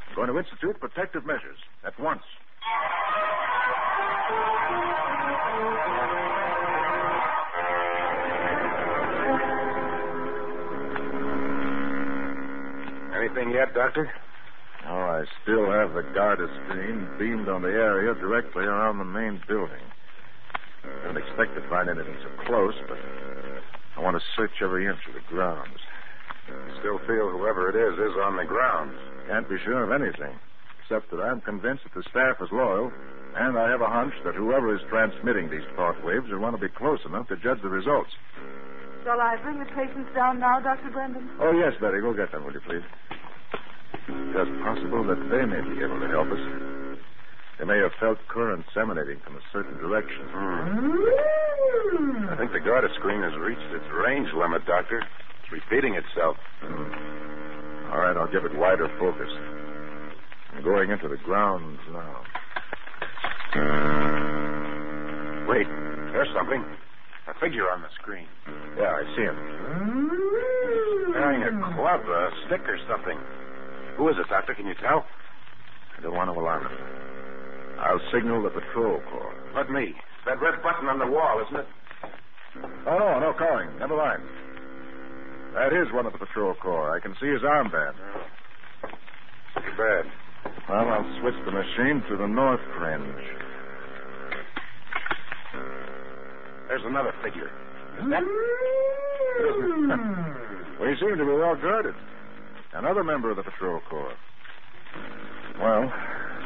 I'm 0.09 0.17
going 0.17 0.29
to 0.29 0.39
institute 0.39 0.81
protective 0.81 1.27
measures 1.27 1.59
at 1.85 1.99
once. 2.01 2.23
Anything 13.15 13.53
yet, 13.53 13.75
Doctor? 13.75 14.11
Oh, 14.93 15.09
I 15.09 15.25
still 15.41 15.73
have 15.73 15.97
the 15.97 16.05
Garda 16.13 16.45
screen 16.61 17.09
beamed 17.17 17.49
on 17.49 17.65
the 17.65 17.73
area 17.73 18.13
directly 18.13 18.69
around 18.69 19.01
the 19.01 19.09
main 19.09 19.41
building. 19.49 19.81
I 20.85 21.07
Don't 21.09 21.17
expect 21.17 21.57
to 21.57 21.65
find 21.73 21.89
anything 21.89 22.13
so 22.21 22.29
close, 22.45 22.77
but 22.85 23.01
I 23.97 24.05
want 24.05 24.21
to 24.21 24.25
search 24.37 24.53
every 24.61 24.85
inch 24.85 25.01
of 25.09 25.17
the 25.17 25.25
grounds. 25.33 25.81
Still 26.85 27.01
feel 27.09 27.33
whoever 27.33 27.73
it 27.73 27.77
is 27.81 27.97
is 27.97 28.21
on 28.21 28.37
the 28.37 28.45
grounds. 28.45 28.93
Can't 29.33 29.49
be 29.49 29.57
sure 29.65 29.81
of 29.81 29.97
anything, 29.97 30.37
except 30.85 31.09
that 31.09 31.25
I'm 31.25 31.41
convinced 31.41 31.89
that 31.89 31.97
the 31.97 32.05
staff 32.13 32.37
is 32.45 32.53
loyal, 32.53 32.93
and 33.41 33.57
I 33.57 33.73
have 33.73 33.81
a 33.81 33.89
hunch 33.89 34.13
that 34.29 34.37
whoever 34.37 34.77
is 34.77 34.85
transmitting 34.93 35.49
these 35.49 35.65
thought 35.73 35.97
waves 36.05 36.29
will 36.29 36.45
want 36.45 36.53
to 36.53 36.61
be 36.61 36.69
close 36.69 37.01
enough 37.09 37.33
to 37.33 37.41
judge 37.41 37.65
the 37.65 37.73
results. 37.73 38.13
Shall 39.09 39.17
I 39.17 39.41
bring 39.41 39.57
the 39.57 39.73
patients 39.73 40.13
down 40.13 40.37
now, 40.39 40.61
Dr. 40.61 40.93
Glendon? 40.93 41.25
Oh, 41.41 41.57
yes, 41.57 41.73
Betty. 41.81 42.05
Go 42.05 42.13
get 42.13 42.31
them, 42.31 42.45
will 42.45 42.53
you, 42.53 42.61
please? 42.61 42.85
Just 44.33 44.51
possible 44.65 45.05
that 45.05 45.21
they 45.31 45.45
may 45.45 45.61
be 45.69 45.83
able 45.85 46.01
to 46.01 46.09
help 46.09 46.33
us. 46.33 46.41
They 47.59 47.65
may 47.65 47.79
have 47.79 47.93
felt 48.01 48.19
currents 48.29 48.69
emanating 48.77 49.21
from 49.21 49.37
a 49.37 49.45
certain 49.53 49.77
direction. 49.79 50.25
Hmm. 50.33 52.29
I 52.33 52.37
think 52.37 52.53
the 52.53 52.61
Garda 52.61 52.89
screen 52.99 53.23
has 53.23 53.37
reached 53.39 53.71
its 53.77 53.85
range 53.93 54.33
limit, 54.35 54.65
Doctor. 54.67 54.99
It's 54.99 55.53
repeating 55.53 55.95
itself. 55.95 56.37
Hmm. 56.61 57.93
All 57.93 58.01
right, 58.01 58.17
I'll 58.17 58.33
give 58.33 58.45
it 58.45 58.57
wider 58.57 58.89
focus. 58.99 59.31
I'm 60.57 60.65
going 60.65 60.91
into 60.91 61.09
the 61.09 61.19
grounds 61.19 61.81
now. 61.93 62.25
Wait, 65.47 65.67
there's 66.13 66.33
something. 66.35 66.65
A 67.29 67.35
figure 67.39 67.71
on 67.71 67.83
the 67.83 67.89
screen. 68.01 68.27
Yeah, 68.77 68.91
I 68.91 69.05
see 69.15 69.23
him. 69.23 69.37
Carrying 71.13 71.43
a 71.45 71.53
club, 71.77 72.01
a 72.01 72.31
stick 72.47 72.63
or 72.67 72.79
something. 72.89 73.19
Who 73.97 74.09
is 74.09 74.17
it, 74.19 74.29
Doctor? 74.29 74.55
Can 74.55 74.67
you 74.67 74.75
tell? 74.81 75.05
I 75.99 76.03
don't 76.03 76.15
want 76.15 76.29
to 76.29 76.33
alarm 76.39 76.67
him. 76.67 76.77
I'll 77.79 78.01
signal 78.13 78.43
the 78.43 78.51
patrol 78.51 79.01
corps. 79.11 79.35
Let 79.55 79.71
me. 79.71 79.95
That 80.25 80.41
red 80.41 80.63
button 80.63 80.89
on 80.89 80.99
the 80.99 81.07
wall, 81.07 81.43
isn't 81.45 81.57
it? 81.61 81.67
Oh, 82.87 82.99
no, 82.99 83.19
no 83.19 83.33
calling. 83.37 83.69
Never 83.79 83.97
mind. 83.97 84.23
That 85.55 85.73
is 85.73 85.93
one 85.93 86.07
of 86.07 86.13
the 86.13 86.19
patrol 86.19 86.55
corps. 86.55 86.97
I 86.97 87.01
can 87.01 87.15
see 87.21 87.29
his 87.29 87.43
armband. 87.43 87.95
Too 89.55 89.73
bad. 89.77 90.07
Well, 90.69 90.89
I'll 90.89 91.21
switch 91.21 91.35
the 91.45 91.53
machine 91.53 92.03
to 92.09 92.17
the 92.17 92.27
north 92.27 92.61
fringe. 92.79 93.25
There's 96.69 96.85
another 96.87 97.13
figure. 97.23 97.51
Is 98.01 98.09
that? 98.09 98.23
we 100.81 100.97
seem 100.99 101.19
to 101.19 101.25
be 101.25 101.33
well 101.33 101.57
guarded. 101.57 101.95
Another 102.75 103.05
member 103.05 103.31
of 103.31 103.37
the 103.37 103.43
patrol 103.43 103.81
corps. 103.89 104.15
Well, 105.61 105.93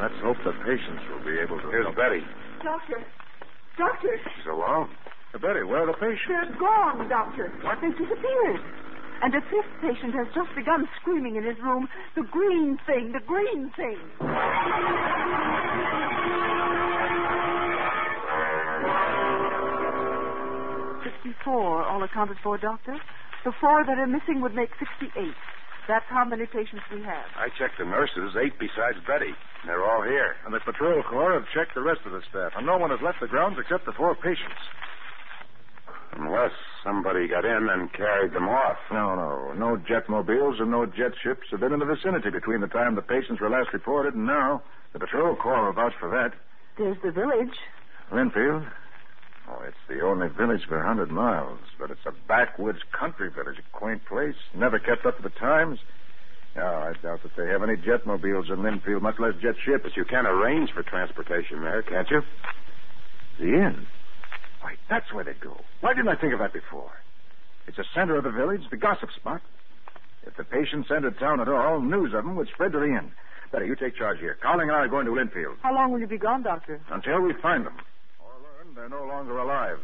let's 0.02 0.14
hope 0.22 0.36
the 0.44 0.52
patients 0.66 1.02
will 1.10 1.24
be 1.24 1.38
able 1.38 1.60
to. 1.60 1.70
Here's 1.70 1.86
help. 1.86 1.96
Betty. 1.96 2.20
Doctor. 2.62 3.04
Doctor. 3.78 4.20
She's 4.36 4.46
alone. 4.50 4.90
Uh, 5.34 5.38
Betty, 5.38 5.62
where 5.62 5.84
are 5.84 5.86
the 5.86 5.94
patients? 5.94 6.26
They're 6.28 6.56
gone, 6.58 7.08
Doctor. 7.08 7.52
What? 7.62 7.78
They've 7.80 7.96
disappeared. 7.96 8.60
And 9.22 9.34
a 9.34 9.40
fifth 9.40 9.70
patient 9.80 10.14
has 10.14 10.26
just 10.34 10.54
begun 10.54 10.88
screaming 11.00 11.36
in 11.36 11.44
his 11.44 11.56
room, 11.62 11.88
the 12.16 12.22
green 12.22 12.76
thing, 12.86 13.12
the 13.12 13.24
green 13.24 13.70
thing. 13.76 13.96
Sixty-four, 21.04 21.84
all 21.84 22.02
accounted 22.02 22.36
for, 22.42 22.58
Doctor. 22.58 22.98
The 23.44 23.52
four 23.60 23.84
that 23.86 23.96
are 23.96 24.06
missing 24.06 24.42
would 24.42 24.54
make 24.54 24.70
sixty-eight. 24.78 25.34
That's 25.88 26.04
how 26.08 26.24
many 26.24 26.46
patients 26.46 26.82
we 26.92 27.02
have. 27.02 27.26
I 27.38 27.48
checked 27.58 27.78
the 27.78 27.84
nurses, 27.84 28.34
eight 28.34 28.58
besides 28.58 28.98
Betty. 29.06 29.34
They're 29.64 29.84
all 29.84 30.02
here. 30.02 30.34
And 30.44 30.52
the 30.52 30.60
patrol 30.60 31.02
corps 31.02 31.34
have 31.34 31.46
checked 31.54 31.74
the 31.74 31.82
rest 31.82 32.00
of 32.04 32.12
the 32.12 32.22
staff, 32.28 32.52
and 32.56 32.66
no 32.66 32.76
one 32.76 32.90
has 32.90 33.00
left 33.02 33.20
the 33.20 33.28
grounds 33.28 33.56
except 33.60 33.86
the 33.86 33.92
four 33.92 34.14
patients. 34.16 34.58
Unless 36.18 36.52
somebody 36.82 37.28
got 37.28 37.44
in 37.44 37.68
and 37.70 37.92
carried 37.92 38.32
them 38.32 38.48
off. 38.48 38.78
No, 38.90 39.14
no. 39.14 39.52
No 39.52 39.76
jetmobiles 39.76 40.58
and 40.60 40.70
no 40.70 40.86
jet 40.86 41.12
ships 41.22 41.46
have 41.50 41.60
been 41.60 41.72
in 41.72 41.78
the 41.78 41.84
vicinity 41.86 42.30
between 42.30 42.60
the 42.60 42.68
time 42.68 42.94
the 42.94 43.02
patients 43.02 43.40
were 43.40 43.50
last 43.50 43.72
reported 43.72 44.14
and 44.14 44.26
now. 44.26 44.62
The 44.92 44.98
patrol 44.98 45.36
corps 45.36 45.66
will 45.66 45.72
vouch 45.72 45.92
for 46.00 46.10
that. 46.10 46.32
There's 46.78 46.96
the 47.02 47.10
village. 47.12 47.54
Linfield? 48.12 48.66
Oh, 49.48 49.62
it's 49.66 49.76
the 49.88 50.00
only 50.00 50.28
village 50.28 50.62
for 50.66 50.78
a 50.80 50.86
hundred 50.86 51.10
miles, 51.10 51.60
but 51.78 51.90
it's 51.90 52.04
a 52.06 52.12
backwoods 52.26 52.80
country 52.92 53.30
village, 53.30 53.58
a 53.58 53.76
quaint 53.76 54.04
place, 54.06 54.34
never 54.54 54.78
kept 54.78 55.06
up 55.06 55.16
to 55.16 55.22
the 55.22 55.30
times. 55.30 55.78
No, 56.56 56.64
I 56.64 56.94
doubt 57.02 57.22
that 57.22 57.36
they 57.36 57.46
have 57.48 57.62
any 57.62 57.76
jetmobiles 57.76 58.48
in 58.48 58.56
Linfield, 58.56 59.02
much 59.02 59.18
less 59.18 59.34
jet 59.40 59.54
ships. 59.62 59.82
But 59.84 59.96
you 59.96 60.04
can 60.04 60.26
arrange 60.26 60.70
for 60.72 60.82
transportation 60.82 61.62
there, 61.62 61.82
can't 61.82 62.10
you? 62.10 62.22
The 63.38 63.44
inn? 63.44 63.86
Why, 64.62 64.74
that's 64.88 65.12
where 65.12 65.22
they 65.22 65.34
go. 65.34 65.60
Why 65.80 65.92
didn't 65.92 66.08
I 66.08 66.16
think 66.16 66.32
of 66.32 66.38
that 66.38 66.54
before? 66.54 66.90
It's 67.66 67.76
the 67.76 67.84
center 67.94 68.16
of 68.16 68.24
the 68.24 68.30
village, 68.30 68.62
the 68.70 68.76
gossip 68.78 69.10
spot. 69.14 69.42
If 70.26 70.36
the 70.36 70.44
patients 70.44 70.88
entered 70.90 71.18
town 71.18 71.40
at 71.40 71.48
all, 71.48 71.80
news 71.80 72.14
of 72.14 72.24
them 72.24 72.36
would 72.36 72.48
spread 72.48 72.72
to 72.72 72.78
the 72.78 72.86
inn. 72.86 73.12
Better, 73.52 73.66
you 73.66 73.76
take 73.76 73.96
charge 73.96 74.18
here. 74.18 74.36
Carling 74.42 74.68
and 74.68 74.76
I 74.76 74.80
are 74.80 74.88
going 74.88 75.06
to 75.06 75.12
Linfield. 75.12 75.56
How 75.62 75.74
long 75.74 75.92
will 75.92 76.00
you 76.00 76.06
be 76.06 76.18
gone, 76.18 76.42
Doctor? 76.42 76.80
Until 76.90 77.20
we 77.20 77.32
find 77.34 77.66
them. 77.66 77.76
They're 78.88 79.00
no 79.00 79.04
longer 79.04 79.38
alive. 79.38 79.78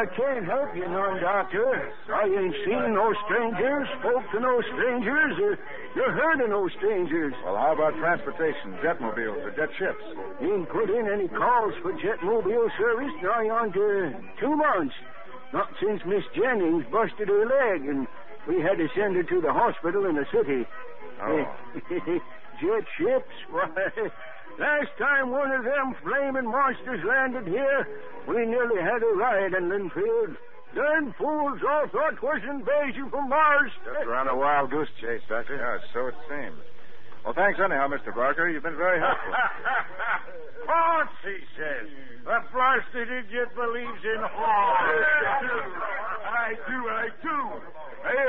I 0.00 0.06
can't 0.16 0.46
help 0.46 0.72
you 0.74 0.88
none, 0.88 1.20
Doctor. 1.20 1.92
I 2.08 2.24
ain't 2.24 2.56
seen 2.64 2.94
no 2.96 3.12
strangers, 3.28 3.86
spoke 4.00 4.24
to 4.32 4.40
no 4.40 4.62
strangers, 4.72 5.36
or 5.36 5.58
you 5.94 6.04
heard 6.16 6.40
of 6.40 6.48
no 6.48 6.70
strangers. 6.78 7.34
Well, 7.44 7.56
how 7.56 7.74
about 7.74 7.92
transportation, 8.00 8.80
jetmobiles 8.80 9.44
or 9.44 9.50
jet 9.50 9.68
ships? 9.76 10.00
Ain't 10.40 10.70
put 10.70 10.88
in 10.88 11.04
any 11.04 11.28
calls 11.28 11.74
for 11.82 11.92
jetmobile 11.92 12.70
service 12.80 13.12
nigh 13.20 13.52
on 13.52 13.74
to 13.74 14.14
two 14.40 14.56
months. 14.56 14.94
Not 15.52 15.68
since 15.84 16.00
Miss 16.06 16.24
Jennings 16.34 16.86
busted 16.90 17.28
her 17.28 17.44
leg, 17.44 17.84
and 17.84 18.06
we 18.48 18.62
had 18.62 18.78
to 18.78 18.88
send 18.96 19.16
her 19.16 19.22
to 19.22 19.40
the 19.42 19.52
hospital 19.52 20.06
in 20.06 20.16
the 20.16 20.24
city. 20.32 20.64
Oh. 21.20 21.44
Jet 22.64 22.84
ships? 22.96 23.36
Why, 23.50 23.68
last 24.58 24.90
time 24.98 25.30
one 25.30 25.50
of 25.52 25.64
them 25.64 25.94
flaming 26.02 26.50
monsters 26.50 27.04
landed 27.04 27.46
here, 27.46 27.86
we 28.26 28.46
nearly 28.46 28.80
had 28.82 29.02
a 29.02 29.14
riot 29.16 29.54
in 29.54 29.68
Linfield. 29.68 30.36
Them 30.74 31.14
fools 31.18 31.60
all 31.66 31.88
thought 31.88 31.92
thought 31.92 32.16
'twas 32.16 32.42
invasion 32.48 33.10
from 33.10 33.28
Mars. 33.28 33.72
Just 33.84 34.06
ran 34.06 34.28
a 34.28 34.36
wild 34.36 34.70
goose 34.70 34.90
chase, 35.00 35.22
Doctor. 35.28 35.56
Yeah, 35.56 35.78
so 35.92 36.06
it 36.06 36.14
seems. 36.28 36.58
Well, 37.24 37.34
thanks 37.34 37.58
anyhow, 37.60 37.88
Mr. 37.88 38.14
Barker. 38.14 38.48
You've 38.48 38.62
been 38.62 38.76
very 38.76 39.00
helpful. 39.00 39.34
Haunts, 40.66 41.12
he 41.24 41.36
says. 41.58 41.88
The 42.24 42.38
blasted 42.52 43.08
idiot 43.10 43.48
believes 43.56 44.02
in 44.04 44.20
haunts. 44.22 45.06
I 46.24 46.54
do, 46.68 46.78
I 46.88 47.08
do. 47.20 47.38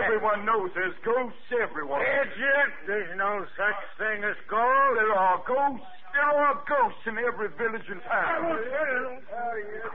Everyone 0.04 0.46
knows 0.46 0.72
there's 0.74 0.96
ghosts 1.06 1.48
everywhere. 1.62 2.02
Idiot, 2.02 2.72
there's 2.88 3.18
no 3.18 3.46
such 3.56 3.80
thing 4.00 4.24
as 4.24 4.36
ghosts. 4.50 4.96
There 4.98 5.14
are 5.14 5.44
ghosts. 5.46 6.01
There 6.14 6.28
are 6.28 6.56
ghosts 6.68 7.04
in 7.08 7.18
every 7.18 7.50
village 7.56 7.88
and 7.90 8.02
town. 8.04 8.60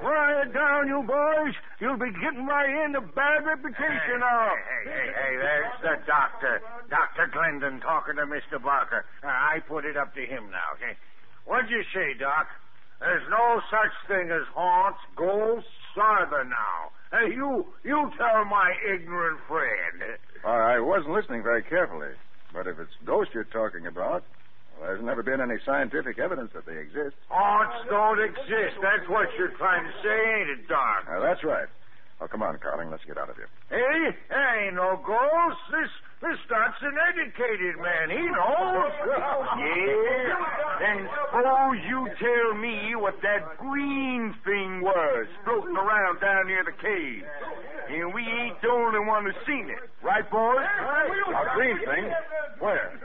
Quiet 0.00 0.52
down, 0.52 0.88
you 0.88 1.02
boys. 1.06 1.54
You'll 1.80 1.98
be 2.00 2.10
getting 2.20 2.46
right 2.46 2.84
into 2.84 3.00
bad 3.00 3.44
reputation 3.44 4.20
now. 4.20 4.48
Hey, 4.84 4.90
hey, 4.90 5.08
hey, 5.12 5.32
there's 5.36 5.76
the 5.82 5.94
doctor. 6.06 6.62
Dr. 6.88 7.28
Glendon 7.32 7.80
talking 7.80 8.16
to 8.16 8.24
Mr. 8.24 8.62
Barker. 8.62 9.04
Uh, 9.22 9.28
I 9.28 9.60
put 9.68 9.84
it 9.84 9.96
up 9.96 10.14
to 10.14 10.20
him 10.24 10.50
now, 10.50 10.76
okay? 10.76 10.96
What'd 11.44 11.70
you 11.70 11.82
say, 11.92 12.14
Doc? 12.18 12.46
There's 13.00 13.28
no 13.30 13.60
such 13.70 13.92
thing 14.08 14.30
as 14.30 14.46
haunts, 14.54 15.00
ghosts, 15.16 15.68
either 15.96 16.44
now. 16.44 16.90
Hey, 17.12 17.34
you, 17.34 17.66
you 17.84 18.10
tell 18.16 18.44
my 18.44 18.72
ignorant 18.92 19.38
friend. 19.48 20.18
I 20.44 20.80
wasn't 20.80 21.12
listening 21.14 21.42
very 21.42 21.62
carefully. 21.62 22.12
But 22.52 22.66
if 22.66 22.78
it's 22.78 22.92
ghosts 23.04 23.34
you're 23.34 23.44
talking 23.44 23.86
about, 23.86 24.24
well, 24.78 24.88
there's 24.88 25.04
never 25.04 25.22
been 25.22 25.40
any 25.40 25.56
scientific 25.64 26.18
evidence 26.18 26.50
that 26.54 26.66
they 26.66 26.76
exist. 26.78 27.16
Haunts 27.28 27.76
don't 27.88 28.20
exist. 28.20 28.76
That's 28.82 29.08
what 29.08 29.28
you're 29.38 29.56
trying 29.56 29.84
to 29.84 29.92
say, 30.02 30.18
ain't 30.40 30.50
it, 30.50 30.68
Doc? 30.68 31.06
That's 31.22 31.42
right. 31.44 31.68
Oh, 32.18 32.26
come 32.26 32.42
on, 32.42 32.56
Carling. 32.64 32.90
Let's 32.90 33.04
get 33.04 33.18
out 33.18 33.28
of 33.28 33.36
here. 33.36 33.48
Hey, 33.68 34.16
there 34.30 34.64
ain't 34.64 34.74
no 34.74 34.96
ghost. 35.04 35.60
This 35.68 35.92
this 36.24 36.40
Doc's 36.48 36.80
an 36.80 36.96
educated 37.12 37.76
man. 37.76 38.08
He 38.08 38.24
knows. 38.24 38.92
yeah. 39.60 40.32
Then 40.80 41.08
suppose 41.12 41.76
you 41.84 42.08
tell 42.16 42.56
me 42.56 42.96
what 42.96 43.20
that 43.20 43.58
green 43.58 44.32
thing 44.48 44.80
was 44.80 45.26
floating 45.44 45.76
around 45.76 46.20
down 46.20 46.46
near 46.46 46.64
the 46.64 46.72
cave. 46.80 47.20
And 47.92 48.14
we 48.14 48.22
ain't 48.24 48.60
the 48.62 48.68
only 48.72 49.00
one 49.04 49.26
who's 49.26 49.36
seen 49.46 49.68
it. 49.68 49.84
Right, 50.02 50.24
boys? 50.30 50.56
Right. 50.56 51.12
A 51.36 51.54
green 51.54 51.78
thing? 51.84 52.10
Where? 52.60 52.96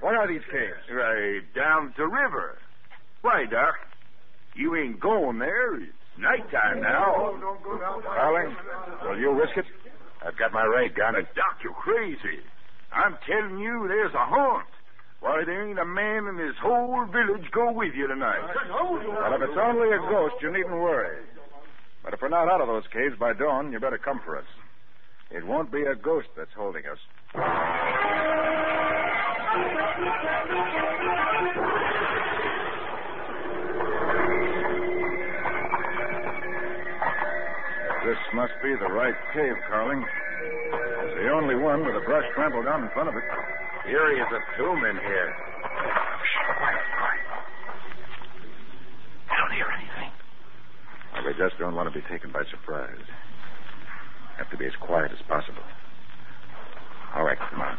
Where 0.00 0.16
are 0.16 0.28
these 0.28 0.44
caves? 0.50 0.84
Right 0.92 1.42
down 1.54 1.94
the 1.96 2.06
river. 2.06 2.58
Why, 3.22 3.44
Doc? 3.50 3.74
You 4.54 4.76
ain't 4.76 5.00
going 5.00 5.38
there. 5.38 5.76
It's 5.76 5.92
nighttime 6.18 6.82
now. 6.82 7.38
Carling, 8.04 8.56
will 9.02 9.18
you 9.18 9.32
risk 9.32 9.56
it? 9.56 9.66
I've 10.26 10.36
got 10.36 10.52
my 10.52 10.64
ray 10.64 10.88
gun. 10.88 11.14
Uh, 11.14 11.20
Doc, 11.34 11.62
you're 11.62 11.72
crazy. 11.74 12.42
I'm 12.92 13.16
telling 13.26 13.58
you, 13.58 13.86
there's 13.86 14.14
a 14.14 14.26
haunt. 14.26 14.66
Why, 15.20 15.42
there 15.44 15.68
ain't 15.68 15.78
a 15.78 15.84
man 15.84 16.26
in 16.26 16.36
this 16.36 16.54
whole 16.62 17.04
village 17.06 17.50
go 17.52 17.72
with 17.72 17.94
you 17.94 18.06
tonight. 18.06 18.38
Well, 18.70 19.34
if 19.34 19.42
it's 19.42 19.58
only 19.60 19.88
a 19.90 19.98
ghost, 20.10 20.36
you 20.40 20.52
needn't 20.52 20.70
worry. 20.70 21.24
But 22.04 22.14
if 22.14 22.22
we're 22.22 22.28
not 22.28 22.48
out 22.48 22.60
of 22.60 22.68
those 22.68 22.84
caves 22.92 23.16
by 23.18 23.32
dawn, 23.32 23.72
you 23.72 23.80
better 23.80 23.98
come 23.98 24.20
for 24.24 24.38
us. 24.38 24.46
It 25.30 25.44
won't 25.46 25.70
be 25.70 25.82
a 25.82 25.94
ghost 25.94 26.28
that's 26.36 26.52
holding 26.56 26.84
us. 26.86 26.98
This 29.48 29.56
must 38.34 38.52
be 38.62 38.74
the 38.76 38.92
right 38.92 39.14
cave, 39.32 39.54
Carling. 39.70 40.04
It's 40.04 41.14
the 41.16 41.30
only 41.32 41.56
one 41.56 41.86
with 41.86 41.96
a 41.96 42.00
brush 42.04 42.24
trampled 42.34 42.66
down 42.66 42.84
in 42.84 42.90
front 42.90 43.08
of 43.08 43.16
it. 43.16 43.24
Here 43.86 44.12
is 44.12 44.26
a 44.32 44.40
tomb 44.58 44.84
in 44.84 44.96
here. 44.96 45.34
Quiet, 46.56 46.84
quiet. 46.98 47.26
I 49.30 49.36
don't 49.40 49.52
hear 49.56 49.68
anything. 49.72 50.12
They 51.24 51.32
just 51.38 51.58
don't 51.58 51.74
want 51.74 51.92
to 51.92 51.98
be 51.98 52.04
taken 52.10 52.32
by 52.32 52.44
surprise. 52.50 53.00
Have 54.36 54.50
to 54.50 54.56
be 54.58 54.66
as 54.66 54.76
quiet 54.80 55.10
as 55.10 55.18
possible. 55.26 55.64
All 57.14 57.24
right, 57.24 57.38
come 57.50 57.62
on. 57.62 57.78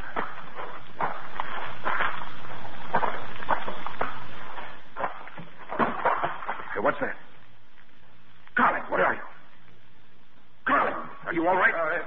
What's 6.82 7.00
that? 7.02 7.16
Carling, 8.56 8.84
what 8.90 9.00
are 9.00 9.14
you? 9.14 9.22
Carling, 10.66 10.96
are 11.26 11.34
you 11.34 11.48
all 11.48 11.56
right? 11.56 11.74
Oh, 11.76 11.92
it's 11.96 12.06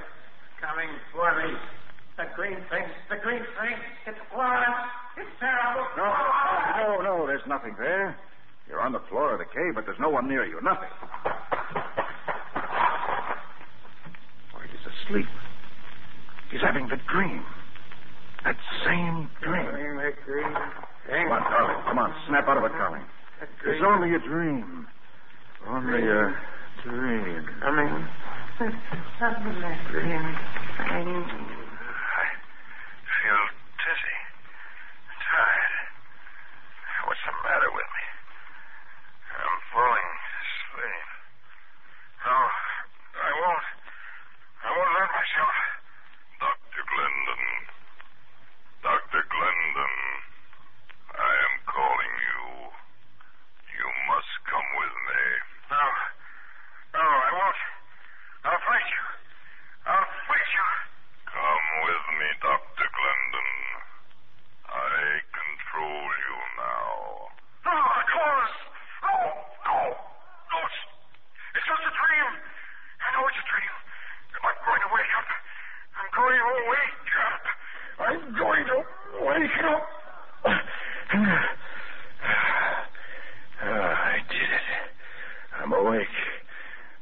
coming 0.60 0.88
for 1.12 1.28
me. 1.44 1.56
The 2.16 2.24
green 2.36 2.56
thing, 2.68 2.84
the 3.08 3.16
green 3.22 3.40
thing. 3.40 3.76
It's 4.06 4.18
Florence. 4.32 4.88
It's 5.16 5.30
terrible. 5.40 5.86
No, 5.96 6.08
no, 6.76 7.02
no, 7.02 7.02
no, 7.02 7.26
there's 7.26 7.44
nothing 7.46 7.74
there. 7.78 8.16
You're 8.68 8.80
on 8.80 8.92
the 8.92 9.00
floor 9.10 9.32
of 9.32 9.38
the 9.38 9.44
cave, 9.44 9.74
but 9.74 9.84
there's 9.84 10.00
no 10.00 10.08
one 10.08 10.28
near 10.28 10.44
you. 10.44 10.60
Nothing. 10.62 10.88
Why, 14.52 14.66
he's 14.70 14.86
asleep. 14.86 15.26
He's 16.50 16.60
having 16.60 16.88
the 16.88 17.00
dream. 17.12 17.44
That 18.44 18.56
same 18.84 19.28
dream. 19.40 19.66
The 19.96 20.12
green 20.24 20.52
thing. 21.08 21.28
Come 21.28 21.32
on, 21.32 21.42
Carling. 21.42 21.82
Come 21.88 21.98
on, 21.98 22.14
snap 22.28 22.48
out 22.48 22.56
of 22.58 22.64
it, 22.64 22.72
Carling. 22.72 23.02
It's 23.42 23.82
only 23.82 24.14
a 24.14 24.18
dream. 24.22 24.86
Only 25.66 26.02
a 26.06 26.22
dream. 26.86 27.46
I 27.62 27.66
Coming. 27.66 28.06
Something 29.18 29.58
that 29.62 29.78
green 29.90 30.22
thing. 30.78 31.10
I 31.10 32.24
feel 33.02 33.42
dizzy, 33.82 34.18
tired. 35.26 35.74
What's 37.10 37.18
the 37.26 37.34
matter 37.42 37.70
with 37.74 37.90
me? 37.90 38.04
I'm 39.34 39.58
falling 39.74 40.10
asleep. 40.38 41.08
No, 42.22 42.38
I 42.38 43.30
won't. 43.42 43.66
I 44.62 44.68
won't 44.70 44.92
hurt 45.02 45.10
myself. 45.18 45.56
Dr. 46.38 46.82
Glendon. 46.86 47.42
Dr. 48.86 49.22
Glendon. 49.26 49.94
I 51.18 51.32
am 51.50 51.54
calling 51.66 52.14
you. 52.22 52.70
You 53.74 53.88
must 54.06 54.32
come 54.46 54.68
with 54.78 54.94
me. 55.10 55.22
No. 55.74 55.82
No, 56.94 57.02
I 57.02 57.30
won't. 57.34 57.60
I'll 58.42 58.62
fight 58.66 58.86
you. 58.90 59.04
I'll 59.86 60.10
fight 60.26 60.50
you. 60.54 60.66
Come 61.30 61.66
with 61.86 62.04
me, 62.18 62.28
Dr. 62.42 62.86
Glendon. 62.90 63.50
I 64.66 64.94
control 65.30 66.06
you 66.10 66.36
now. 66.58 66.90
No, 67.66 67.74
of 67.74 68.04
course. 68.12 68.56
No, 69.02 69.14
no. 69.62 69.78
No, 69.94 70.56
it's, 70.58 70.80
it's 71.54 71.66
just 71.70 71.82
a 71.86 71.92
dream. 71.94 72.28
I 72.98 73.06
know 73.14 73.22
it's 73.30 73.40
a 73.40 73.46
dream. 73.46 73.74
I'm 74.42 74.58
going 74.66 74.82
to 74.82 74.90
wake 74.90 75.12
up. 75.22 75.30
I'm 76.02 76.10
going 76.18 76.38
to 76.38 76.50
wake 76.66 77.14
up. 77.22 77.42
I'm 78.02 78.22
going 78.34 78.64
to 78.68 78.78
wake 79.22 79.58
up. 79.70 79.86
Ah, 83.64 83.94
I 84.14 84.18
did 84.28 84.50
it. 84.50 84.66
I'm 85.62 85.72
awake. 85.72 86.18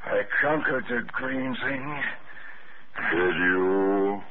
I 0.05 0.23
conquered 0.43 0.85
the 0.89 1.01
green 1.13 1.57
thing. 1.57 2.03
Did 3.11 3.35
you? 3.37 4.23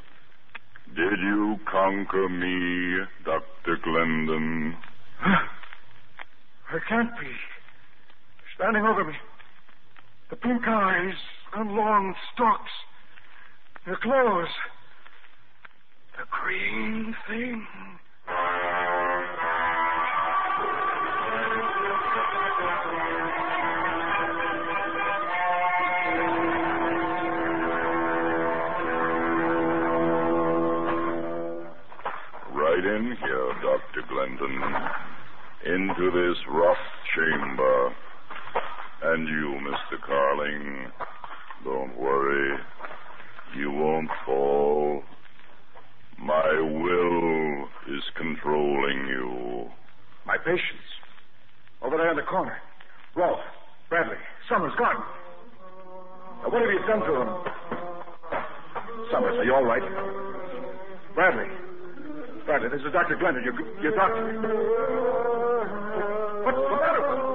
Did 0.95 1.18
you 1.29 1.59
conquer 1.71 2.27
me, 2.27 3.05
Dr. 3.23 3.77
Glendon? 3.83 4.75
I 5.23 6.79
can't 6.87 7.11
be. 7.19 7.27
Standing 8.55 8.83
over 8.83 9.03
me. 9.03 9.13
The 10.31 10.35
pink 10.37 10.63
eyes 10.67 11.13
and 11.55 11.71
long 11.71 12.15
stalks. 12.33 12.71
The 13.85 13.95
clothes. 14.01 14.47
The 16.17 16.25
green 16.31 17.15
thing. 17.27 17.67
Dr. 33.79 34.07
Glendon. 34.09 34.61
Into 35.65 36.11
this 36.11 36.37
rough 36.49 36.77
chamber. 37.15 37.95
And 39.03 39.27
you, 39.27 39.59
Mr. 39.63 40.01
Carling. 40.05 40.91
Don't 41.63 41.97
worry. 41.97 42.57
You 43.57 43.71
won't 43.71 44.09
fall. 44.25 45.03
My 46.19 46.59
will 46.59 47.95
is 47.95 48.03
controlling 48.17 49.07
you. 49.07 49.69
My 50.25 50.37
patients. 50.37 50.89
Over 51.81 51.97
there 51.97 52.11
in 52.11 52.17
the 52.17 52.23
corner. 52.23 52.57
Rolf, 53.15 53.39
Bradley, 53.89 54.17
Summers, 54.49 54.73
gone. 54.77 55.03
Now, 56.43 56.49
what 56.49 56.61
have 56.61 56.71
you 56.71 56.79
done 56.87 56.99
to 56.99 57.13
them? 57.13 57.29
Summers, 59.11 59.37
are 59.39 59.43
you 59.43 59.55
all 59.55 59.63
right? 59.63 59.81
Bradley. 61.15 61.68
Bradley, 62.49 62.69
this 62.69 62.81
is 62.81 62.91
Dr. 62.91 63.15
Glendon, 63.15 63.43
your, 63.43 63.53
your 63.79 63.93
doctor. 63.93 64.25
What's 66.41 66.57
the 66.57 66.77
matter 66.81 67.01
with 67.05 67.19
them? 67.19 67.29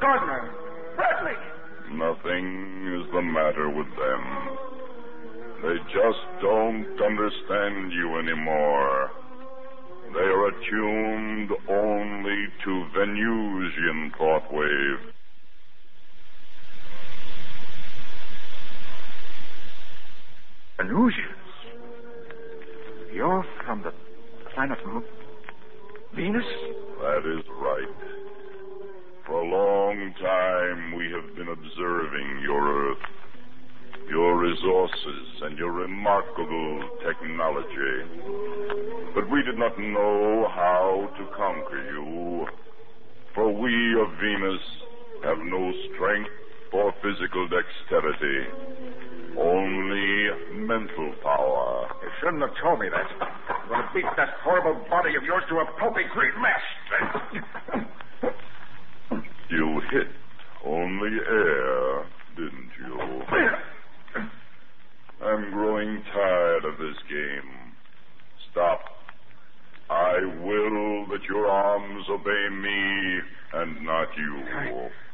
Gardner. 0.00 0.50
Bradley. 0.96 1.36
Nothing 1.92 2.88
is 2.88 3.04
the 3.12 3.20
matter 3.20 3.68
with 3.68 3.86
them. 4.00 4.22
They 5.60 5.76
just 5.92 6.24
don't 6.40 6.88
understand 7.04 7.92
you 7.92 8.18
anymore. 8.18 9.10
They 10.14 10.20
are 10.20 10.48
attuned 10.48 11.50
only 11.68 12.46
to 12.64 12.86
Venusian 12.96 14.10
thought 14.16 14.50
wave. 14.50 15.12
Venusians. 20.78 21.26
You're 23.12 23.44
from 23.62 23.82
the 23.82 23.92
planet 24.66 24.86
Mo- 24.86 25.02
Venus? 26.14 26.44
That 27.00 27.38
is 27.38 27.44
right. 27.60 27.88
For 29.26 29.40
a 29.40 29.44
long 29.44 30.14
time, 30.20 30.96
we 30.96 31.04
have 31.12 31.36
been 31.36 31.48
observing 31.48 32.40
your 32.42 32.90
Earth, 32.90 32.98
your 34.10 34.38
resources, 34.38 35.26
and 35.42 35.58
your 35.58 35.72
remarkable 35.72 36.88
technology. 37.04 37.94
But 39.14 39.30
we 39.30 39.42
did 39.42 39.58
not 39.58 39.78
know 39.78 40.46
how 40.54 41.08
to 41.16 41.36
conquer 41.36 41.82
you. 41.92 42.46
For 43.34 43.52
we 43.52 44.00
of 44.00 44.08
Venus 44.20 44.62
have 45.24 45.38
no 45.38 45.72
strength 45.94 46.30
or 46.72 46.92
physical 47.02 47.48
dexterity, 47.48 48.46
only 49.38 50.66
mental 50.66 51.14
power. 51.22 51.88
You 52.02 52.08
shouldn't 52.20 52.42
have 52.42 52.62
told 52.62 52.80
me 52.80 52.88
that. 52.90 53.25
I'm 53.66 53.72
going 53.72 53.82
to 53.82 53.94
beat 53.94 54.16
that 54.16 54.28
horrible 54.44 54.78
body 54.88 55.16
of 55.16 55.24
yours 55.24 55.42
to 55.48 55.56
a 55.56 55.66
pulpy 55.80 56.02
green 56.14 56.30
mess. 56.40 56.62
You 59.50 59.80
hit 59.90 60.06
only 60.64 61.18
air, 61.28 62.06
didn't 62.36 62.70
you? 62.78 63.22
I'm 65.20 65.50
growing 65.50 66.00
tired 66.14 66.64
of 66.64 66.78
this 66.78 66.96
game. 67.10 67.74
Stop. 68.52 68.80
I 69.90 70.18
will 70.44 71.06
that 71.10 71.24
your 71.28 71.48
arms 71.48 72.04
obey 72.08 72.48
me 72.54 73.20
and 73.54 73.84
not 73.84 74.08
you. 74.16 74.44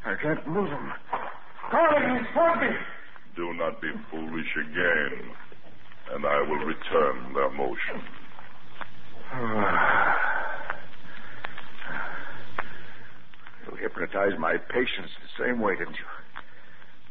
I 0.04 0.14
can't 0.20 0.46
move 0.46 0.68
them. 0.68 0.92
Carling, 1.70 2.26
support 2.28 2.60
me. 2.60 2.68
Do 3.34 3.54
not 3.54 3.80
be 3.80 3.88
foolish 4.10 4.56
again, 4.60 5.30
and 6.12 6.26
I 6.26 6.42
will 6.42 6.66
return 6.66 7.32
their 7.32 7.50
motion. 7.50 8.21
You 13.64 13.76
hypnotized 13.80 14.38
my 14.38 14.56
patients 14.58 15.12
the 15.22 15.44
same 15.44 15.60
way, 15.60 15.74
didn't 15.76 15.96
you? 15.96 16.04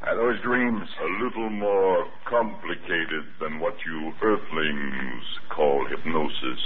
Are 0.03 0.15
those 0.15 0.41
dreams? 0.43 0.87
A 1.01 1.23
little 1.23 1.49
more 1.49 2.05
complicated 2.29 3.25
than 3.39 3.59
what 3.59 3.73
you 3.85 4.13
earthlings 4.21 5.23
call 5.55 5.85
hypnosis, 5.89 6.59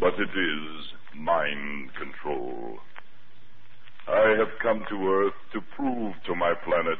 but 0.00 0.14
it 0.14 0.28
is 0.28 0.86
mind 1.16 1.90
control. 1.94 2.78
I 4.08 4.34
have 4.38 4.58
come 4.62 4.84
to 4.88 5.08
Earth 5.08 5.34
to 5.54 5.60
prove 5.76 6.14
to 6.26 6.34
my 6.34 6.52
planet 6.64 6.98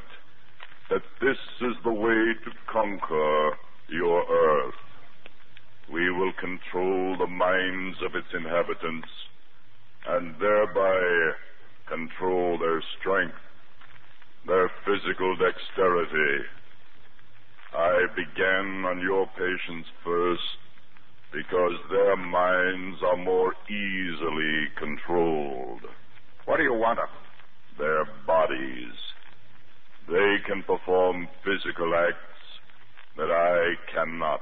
that 0.91 1.03
this 1.21 1.39
is 1.61 1.77
the 1.85 1.93
way 1.93 2.35
to 2.45 2.51
conquer 2.73 3.57
your 3.89 4.23
Earth. 4.31 4.75
Control 6.43 7.17
the 7.19 7.29
minds 7.29 7.99
of 8.05 8.17
its 8.17 8.27
inhabitants 8.35 9.09
and 10.07 10.35
thereby 10.41 11.01
control 11.89 12.59
their 12.59 12.83
strength, 12.99 13.39
their 14.47 14.71
physical 14.85 15.37
dexterity. 15.39 16.45
I 17.73 18.07
began 18.17 18.85
on 18.87 19.01
your 19.01 19.27
patients 19.39 19.89
first 20.05 20.43
because 21.33 21.79
their 21.91 22.17
minds 22.17 22.99
are 23.03 23.17
more 23.25 23.55
easily 23.71 24.67
controlled. 24.79 25.85
What 26.47 26.59
do 26.59 26.65
you 26.65 26.75
want 26.75 26.99
of 26.99 27.09
Their 27.79 28.05
bodies. 28.27 28.95
They 30.09 30.37
can 30.47 30.63
perform 30.65 31.29
physical 31.45 31.95
acts 31.95 32.43
that 33.17 33.31
I 33.31 33.95
cannot. 33.95 34.41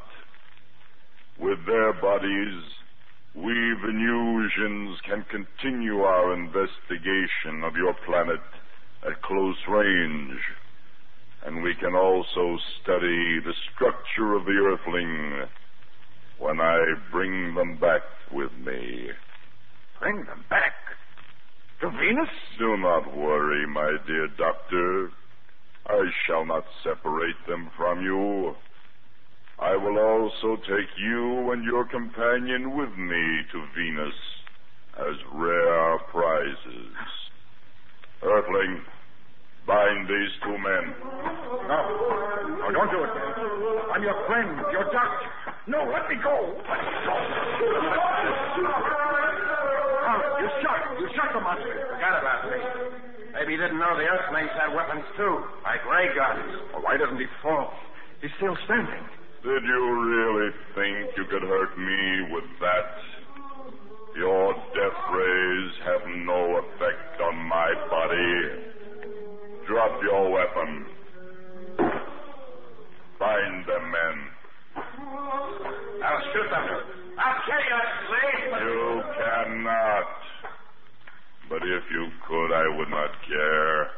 With 1.38 1.58
their 1.66 1.92
bodies, 2.00 2.62
we 3.34 3.54
Venusians 3.84 4.98
can 5.08 5.24
continue 5.30 6.00
our 6.00 6.34
investigation 6.34 7.64
of 7.64 7.76
your 7.76 7.94
planet 8.06 8.40
at 9.06 9.22
close 9.22 9.56
range. 9.68 10.40
And 11.46 11.62
we 11.62 11.74
can 11.80 11.94
also 11.94 12.58
study 12.82 13.40
the 13.40 13.54
structure 13.72 14.34
of 14.34 14.44
the 14.44 14.52
Earthling 14.52 15.48
when 16.38 16.60
I 16.60 16.78
bring 17.10 17.54
them 17.54 17.78
back 17.78 18.02
with 18.32 18.52
me. 18.64 19.08
Bring 20.00 20.24
them 20.24 20.44
back? 20.50 20.74
To 21.80 21.90
Venus? 21.90 22.28
Do 22.58 22.76
not 22.76 23.16
worry, 23.16 23.66
my 23.66 23.96
dear 24.06 24.28
doctor. 24.36 25.10
I 25.86 26.04
shall 26.26 26.44
not 26.44 26.64
separate 26.84 27.40
them 27.48 27.70
from 27.76 28.02
you. 28.02 28.54
I 29.60 29.76
will 29.76 29.98
also 30.00 30.56
take 30.64 30.88
you 30.96 31.52
and 31.52 31.62
your 31.64 31.84
companion 31.84 32.76
with 32.76 32.96
me 32.96 33.44
to 33.52 33.58
Venus 33.76 34.14
as 34.96 35.16
rare 35.34 35.98
prizes. 36.08 36.96
Earthling, 38.22 38.80
bind 39.66 40.08
these 40.08 40.32
two 40.42 40.56
men. 40.56 40.96
No. 41.68 41.80
No, 42.56 42.72
don't 42.72 42.90
do 42.90 43.04
it. 43.04 43.12
I'm 43.92 44.02
your 44.02 44.16
friend, 44.26 44.64
your 44.72 44.84
doctor. 44.88 45.28
No, 45.68 45.84
let 45.92 46.08
me 46.08 46.16
go. 46.24 46.56
Let 46.56 46.80
me 46.80 46.96
go. 47.04 47.14
Oh, 50.08 50.20
you 50.40 50.48
shot. 50.64 50.80
You 50.98 51.08
shot 51.14 51.36
the 51.36 51.40
monster. 51.40 51.84
Forgot 51.92 52.16
about 52.16 52.48
me. 52.48 52.58
Maybe 53.36 53.52
he 53.52 53.58
didn't 53.60 53.78
know 53.78 53.92
the 53.92 54.08
Earthlings 54.08 54.50
had 54.56 54.72
weapons, 54.74 55.04
too, 55.16 55.44
like 55.64 55.84
ray 55.84 56.08
guns. 56.16 56.64
Well, 56.72 56.82
why 56.82 56.96
doesn't 56.96 57.20
he 57.20 57.28
fall? 57.42 57.72
He's 58.22 58.32
still 58.38 58.56
standing. 58.64 59.19
Did 59.42 59.64
you 59.64 59.84
really 60.04 60.50
think 60.74 61.16
you 61.16 61.24
could 61.30 61.40
hurt 61.40 61.78
me 61.78 62.28
with 62.30 62.44
that? 62.60 62.92
Your 64.14 64.52
death 64.52 65.00
rays 65.14 65.72
have 65.86 66.06
no 66.26 66.58
effect 66.58 67.20
on 67.22 67.36
my 67.48 67.72
body. 67.88 68.60
Drop 69.66 70.02
your 70.02 70.30
weapon. 70.30 70.84
Find 73.18 73.64
the 73.64 73.80
men. 73.80 74.16
I'll 76.04 76.22
shoot 76.34 76.50
them. 76.50 76.68
I'll 77.16 77.40
kill 77.46 77.64
you, 77.64 77.80
Lee. 78.12 78.60
You 78.60 79.02
cannot. 79.16 80.20
But 81.48 81.62
if 81.62 81.84
you 81.90 82.08
could, 82.28 82.52
I 82.52 82.76
would 82.76 82.90
not 82.90 83.10
care. 83.26 83.90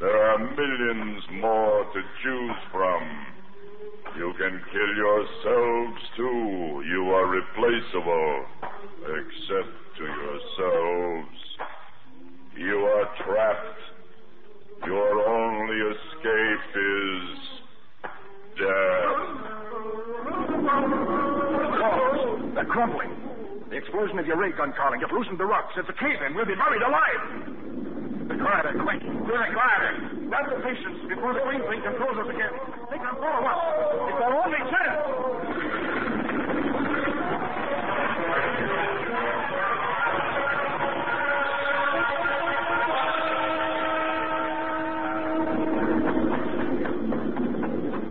There 0.00 0.16
are 0.16 0.38
millions 0.38 1.22
more 1.32 1.84
to 1.84 2.00
choose 2.22 2.56
from. 2.72 3.37
You 4.18 4.34
can 4.36 4.60
kill 4.72 4.94
yourselves 4.96 6.02
too. 6.16 6.82
You 6.88 7.10
are 7.14 7.26
replaceable, 7.28 8.46
except 9.06 9.70
to 9.96 10.04
yourselves. 10.04 11.38
You 12.56 12.78
are 12.78 13.06
trapped. 13.24 13.78
Your 14.86 15.28
only 15.28 15.76
escape 15.94 16.76
is 16.76 17.38
death. 18.58 19.48
They're 22.56 22.64
crumbling. 22.64 23.14
The 23.70 23.76
explosion 23.76 24.18
of 24.18 24.26
your 24.26 24.36
ray 24.36 24.50
gun, 24.50 24.72
Carling. 24.76 25.00
You've 25.00 25.12
loosened 25.12 25.38
the 25.38 25.46
rocks. 25.46 25.74
It's 25.76 25.88
a 25.88 25.92
cave-in. 25.92 26.34
We'll 26.34 26.44
be 26.44 26.56
buried 26.56 26.82
alive. 26.82 27.97
The 28.28 28.36
corridor, 28.36 28.76
quick. 28.84 29.00
Through 29.00 29.24
the 29.24 29.50
corridor. 29.56 29.92
Grab 30.28 30.44
the 30.52 30.60
patients 30.60 31.00
before 31.08 31.32
the 31.32 31.40
green 31.48 31.62
thing 31.64 31.80
controls 31.80 32.18
us 32.20 32.28
again. 32.28 32.52
They 32.92 33.00
can 33.00 33.16
follow 33.16 33.40
us. 33.48 33.56
It's 34.04 34.20
our 34.20 34.36
only 34.44 34.60
chance. 34.68 35.00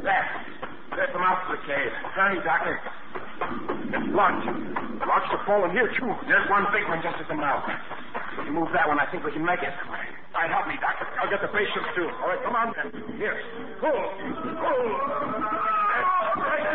There. 0.01 0.27
There's 0.97 1.13
the 1.13 1.19
mouth 1.21 1.45
of 1.45 1.51
the 1.53 1.61
cave. 1.69 1.93
Hurry, 2.17 2.41
Doctor. 2.41 2.81
It's 3.93 4.09
locked. 4.17 4.49
Locks 5.05 5.29
are 5.29 5.45
falling 5.45 5.71
here, 5.77 5.93
too. 5.93 6.09
There's 6.25 6.49
one 6.49 6.65
big 6.73 6.89
one 6.89 7.05
just 7.05 7.21
at 7.21 7.27
the 7.29 7.35
mouth. 7.35 7.69
You 8.45 8.51
move 8.53 8.69
that 8.73 8.87
one, 8.87 8.99
I 8.99 9.05
think 9.11 9.23
we 9.23 9.31
can 9.31 9.43
make 9.45 9.59
it. 9.63 9.73
All 9.73 9.93
right, 10.41 10.49
help 10.51 10.67
me, 10.67 10.75
Doctor. 10.79 11.07
I'll 11.19 11.29
get 11.29 11.41
the 11.41 11.47
patients, 11.49 11.89
too. 11.95 12.07
All 12.21 12.29
right, 12.29 12.41
come 12.43 12.55
on, 12.55 12.73
then. 12.77 12.91
Here. 13.17 13.35
Pull. 13.81 13.91
Pull. 13.91 14.85
That's 15.87 16.11
right. 16.37 16.65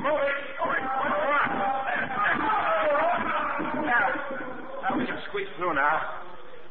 Move 0.00 0.20
it. 0.24 0.38
All 0.60 0.68
right, 0.68 0.86
one 1.00 1.12
more. 1.14 1.44
Now, 3.84 4.06
now 4.82 4.92
we 4.98 5.04
can 5.06 5.18
squeeze 5.28 5.48
through 5.56 5.74
now. 5.74 6.24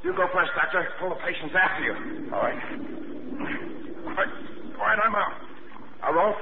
You 0.03 0.13
go 0.13 0.27
first, 0.33 0.51
Doctor. 0.55 0.87
Pull 0.99 1.09
the 1.09 1.15
patients 1.23 1.53
after 1.55 1.83
you. 1.83 1.93
All 2.33 2.41
right. 2.41 2.59
All 4.03 4.15
right, 4.15 4.33
all 4.79 4.85
right 4.85 4.99
I'm 5.03 5.15
out. 5.15 5.33
Now, 6.01 6.11
Rolf, 6.13 6.35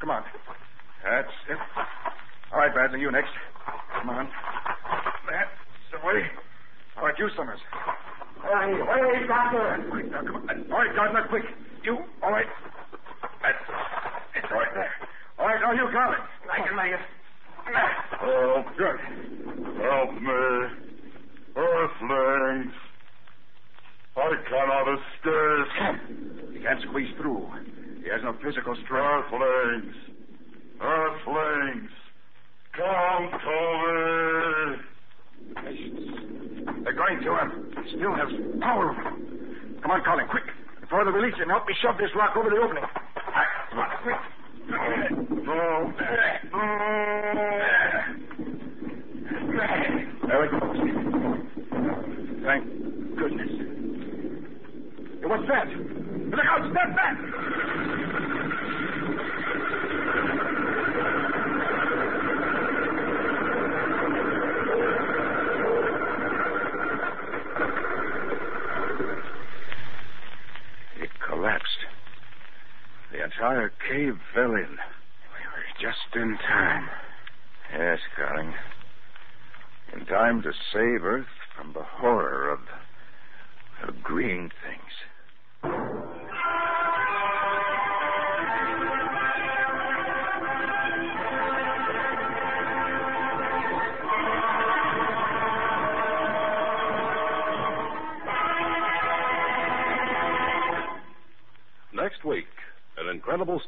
come 0.00 0.10
on. 0.10 0.22
That's 1.04 1.32
it. 1.48 1.58
All 2.52 2.58
right, 2.58 2.72
Bradley, 2.72 3.00
you 3.00 3.10
next. 3.10 3.30
Come 4.00 4.10
on. 4.10 4.28
That's 5.30 5.50
the 5.92 5.98
way. 6.06 6.22
All 6.96 7.04
right, 7.04 7.14
you, 7.18 7.28
Summers. 7.36 7.60
Hurry, 8.42 8.76
hurry, 8.84 9.26
Doctor. 9.28 9.84
Quick, 9.90 10.10
now, 10.10 10.22
come 10.22 10.36
on. 10.36 10.48
All 10.72 10.78
right, 10.78 10.94
Gardner, 10.94 11.26
quick. 11.28 11.44
You, 11.84 11.98
all 12.22 12.30
right. 12.30 12.46
That's 13.42 13.58
it's 14.36 14.46
all 14.52 14.58
right 14.58 14.74
there. 14.74 14.92
All 15.38 15.46
right, 15.46 15.60
now 15.62 15.72
you, 15.72 15.88
Carling. 15.92 16.20
I 16.50 16.66
can 16.66 16.76
make 16.76 16.92
it. 16.92 17.00
Oh, 18.22 18.64
Good. 18.76 19.00
help 19.82 20.12
me. 20.14 20.42
Earthlings. 21.56 22.72
I 24.16 24.34
cannot 24.48 24.88
escape. 24.98 26.00
He 26.52 26.58
can't 26.60 26.80
squeeze 26.88 27.12
through. 27.18 27.46
He 28.02 28.08
has 28.10 28.22
no 28.24 28.32
physical 28.42 28.74
strength. 28.84 29.32
Earthlings. 29.32 29.94
Earthlings. 30.80 31.90
Come 32.74 33.30
to 33.30 33.36
me. 34.74 35.68
They're 36.84 36.92
going 36.94 37.20
to 37.22 37.30
him. 37.38 37.50
He 37.84 37.96
still 37.96 38.14
has 38.14 38.28
power. 38.60 38.94
Come 39.82 39.90
on, 39.90 40.02
Colin, 40.04 40.26
quick. 40.30 40.44
Before 40.80 41.04
they 41.04 41.10
release 41.10 41.36
him, 41.36 41.48
help 41.48 41.66
me 41.66 41.74
shove 41.82 41.96
this 41.98 42.10
rock 42.16 42.36
over 42.36 42.50
the 42.50 42.56
opening. 42.56 42.84
All 42.84 42.90
right, 43.34 43.48
come 43.70 43.78
on, 43.78 43.88
quick. 44.02 44.20
No. 45.58 45.92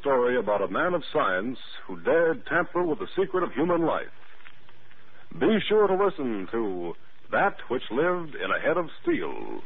Story 0.01 0.39
about 0.39 0.63
a 0.63 0.67
man 0.67 0.95
of 0.95 1.03
science 1.13 1.59
who 1.85 1.99
dared 2.01 2.43
tamper 2.47 2.83
with 2.83 2.97
the 2.97 3.07
secret 3.15 3.43
of 3.43 3.53
human 3.53 3.85
life. 3.85 4.09
Be 5.39 5.59
sure 5.69 5.85
to 5.85 5.93
listen 5.93 6.47
to 6.51 6.93
That 7.31 7.55
Which 7.69 7.83
Lived 7.91 8.33
in 8.33 8.49
a 8.49 8.59
Head 8.59 8.77
of 8.77 8.87
Steel. 9.03 9.61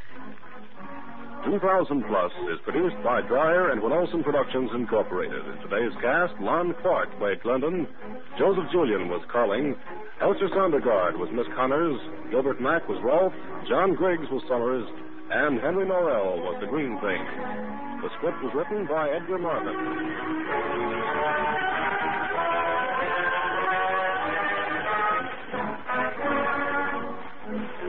2000 1.45 2.04
Plus 2.04 2.32
is 2.52 2.60
produced 2.65 3.02
by 3.02 3.21
Dryer 3.21 3.71
and 3.71 3.82
Weenolsen 3.82 4.26
Productions 4.26 4.71
Incorporated. 4.76 5.39
In 5.45 5.69
today's 5.69 5.95
cast, 6.02 6.34
Lon 6.41 6.76
Clark 6.82 7.17
played 7.17 7.41
Glendon, 7.41 7.88
Joseph 8.38 8.65
Julian 8.74 9.08
was 9.08 9.24
Carling, 9.32 9.74
Hester 10.19 10.50
Sondergaard 10.52 11.17
was 11.17 11.30
Miss 11.32 11.48
Connors, 11.56 12.00
Gilbert 12.30 12.60
Mack 12.60 12.89
was 12.89 13.02
Rolf, 13.02 13.32
John 13.69 13.95
Griggs 13.95 14.28
was 14.32 14.43
Summers, 14.50 14.88
and 15.32 15.60
Henry 15.60 15.86
Norrell 15.86 16.38
was 16.38 16.58
the 16.62 16.68
Green 16.68 17.00
Thing. 17.02 17.22
The 18.02 18.10
script 18.18 18.38
was 18.44 18.54
written 18.54 18.86
by 18.86 19.10
Edgar 19.10 19.40
Marvin. 19.40 19.74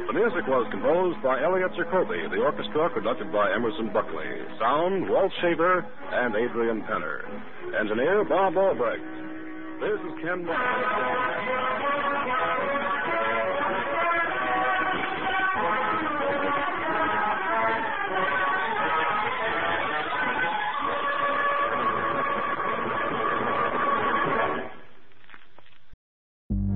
The 0.07 0.13
music 0.13 0.47
was 0.49 0.67
composed 0.71 1.23
by 1.23 1.43
Elliot 1.43 1.73
Jacoby, 1.77 2.25
the 2.31 2.41
orchestra 2.41 2.89
conducted 2.91 3.33
by 3.33 3.53
Emerson 3.53 3.93
Buckley. 3.93 4.25
Sound, 4.59 5.09
Walt 5.11 5.33
Shaver 5.43 5.85
and 6.13 6.35
Adrian 6.35 6.83
Penner. 6.83 7.27
Engineer, 7.79 8.25
Bob 8.25 8.57
Albrecht. 8.57 9.03
This 9.81 10.01
is 10.01 10.15
Ken 10.25 10.47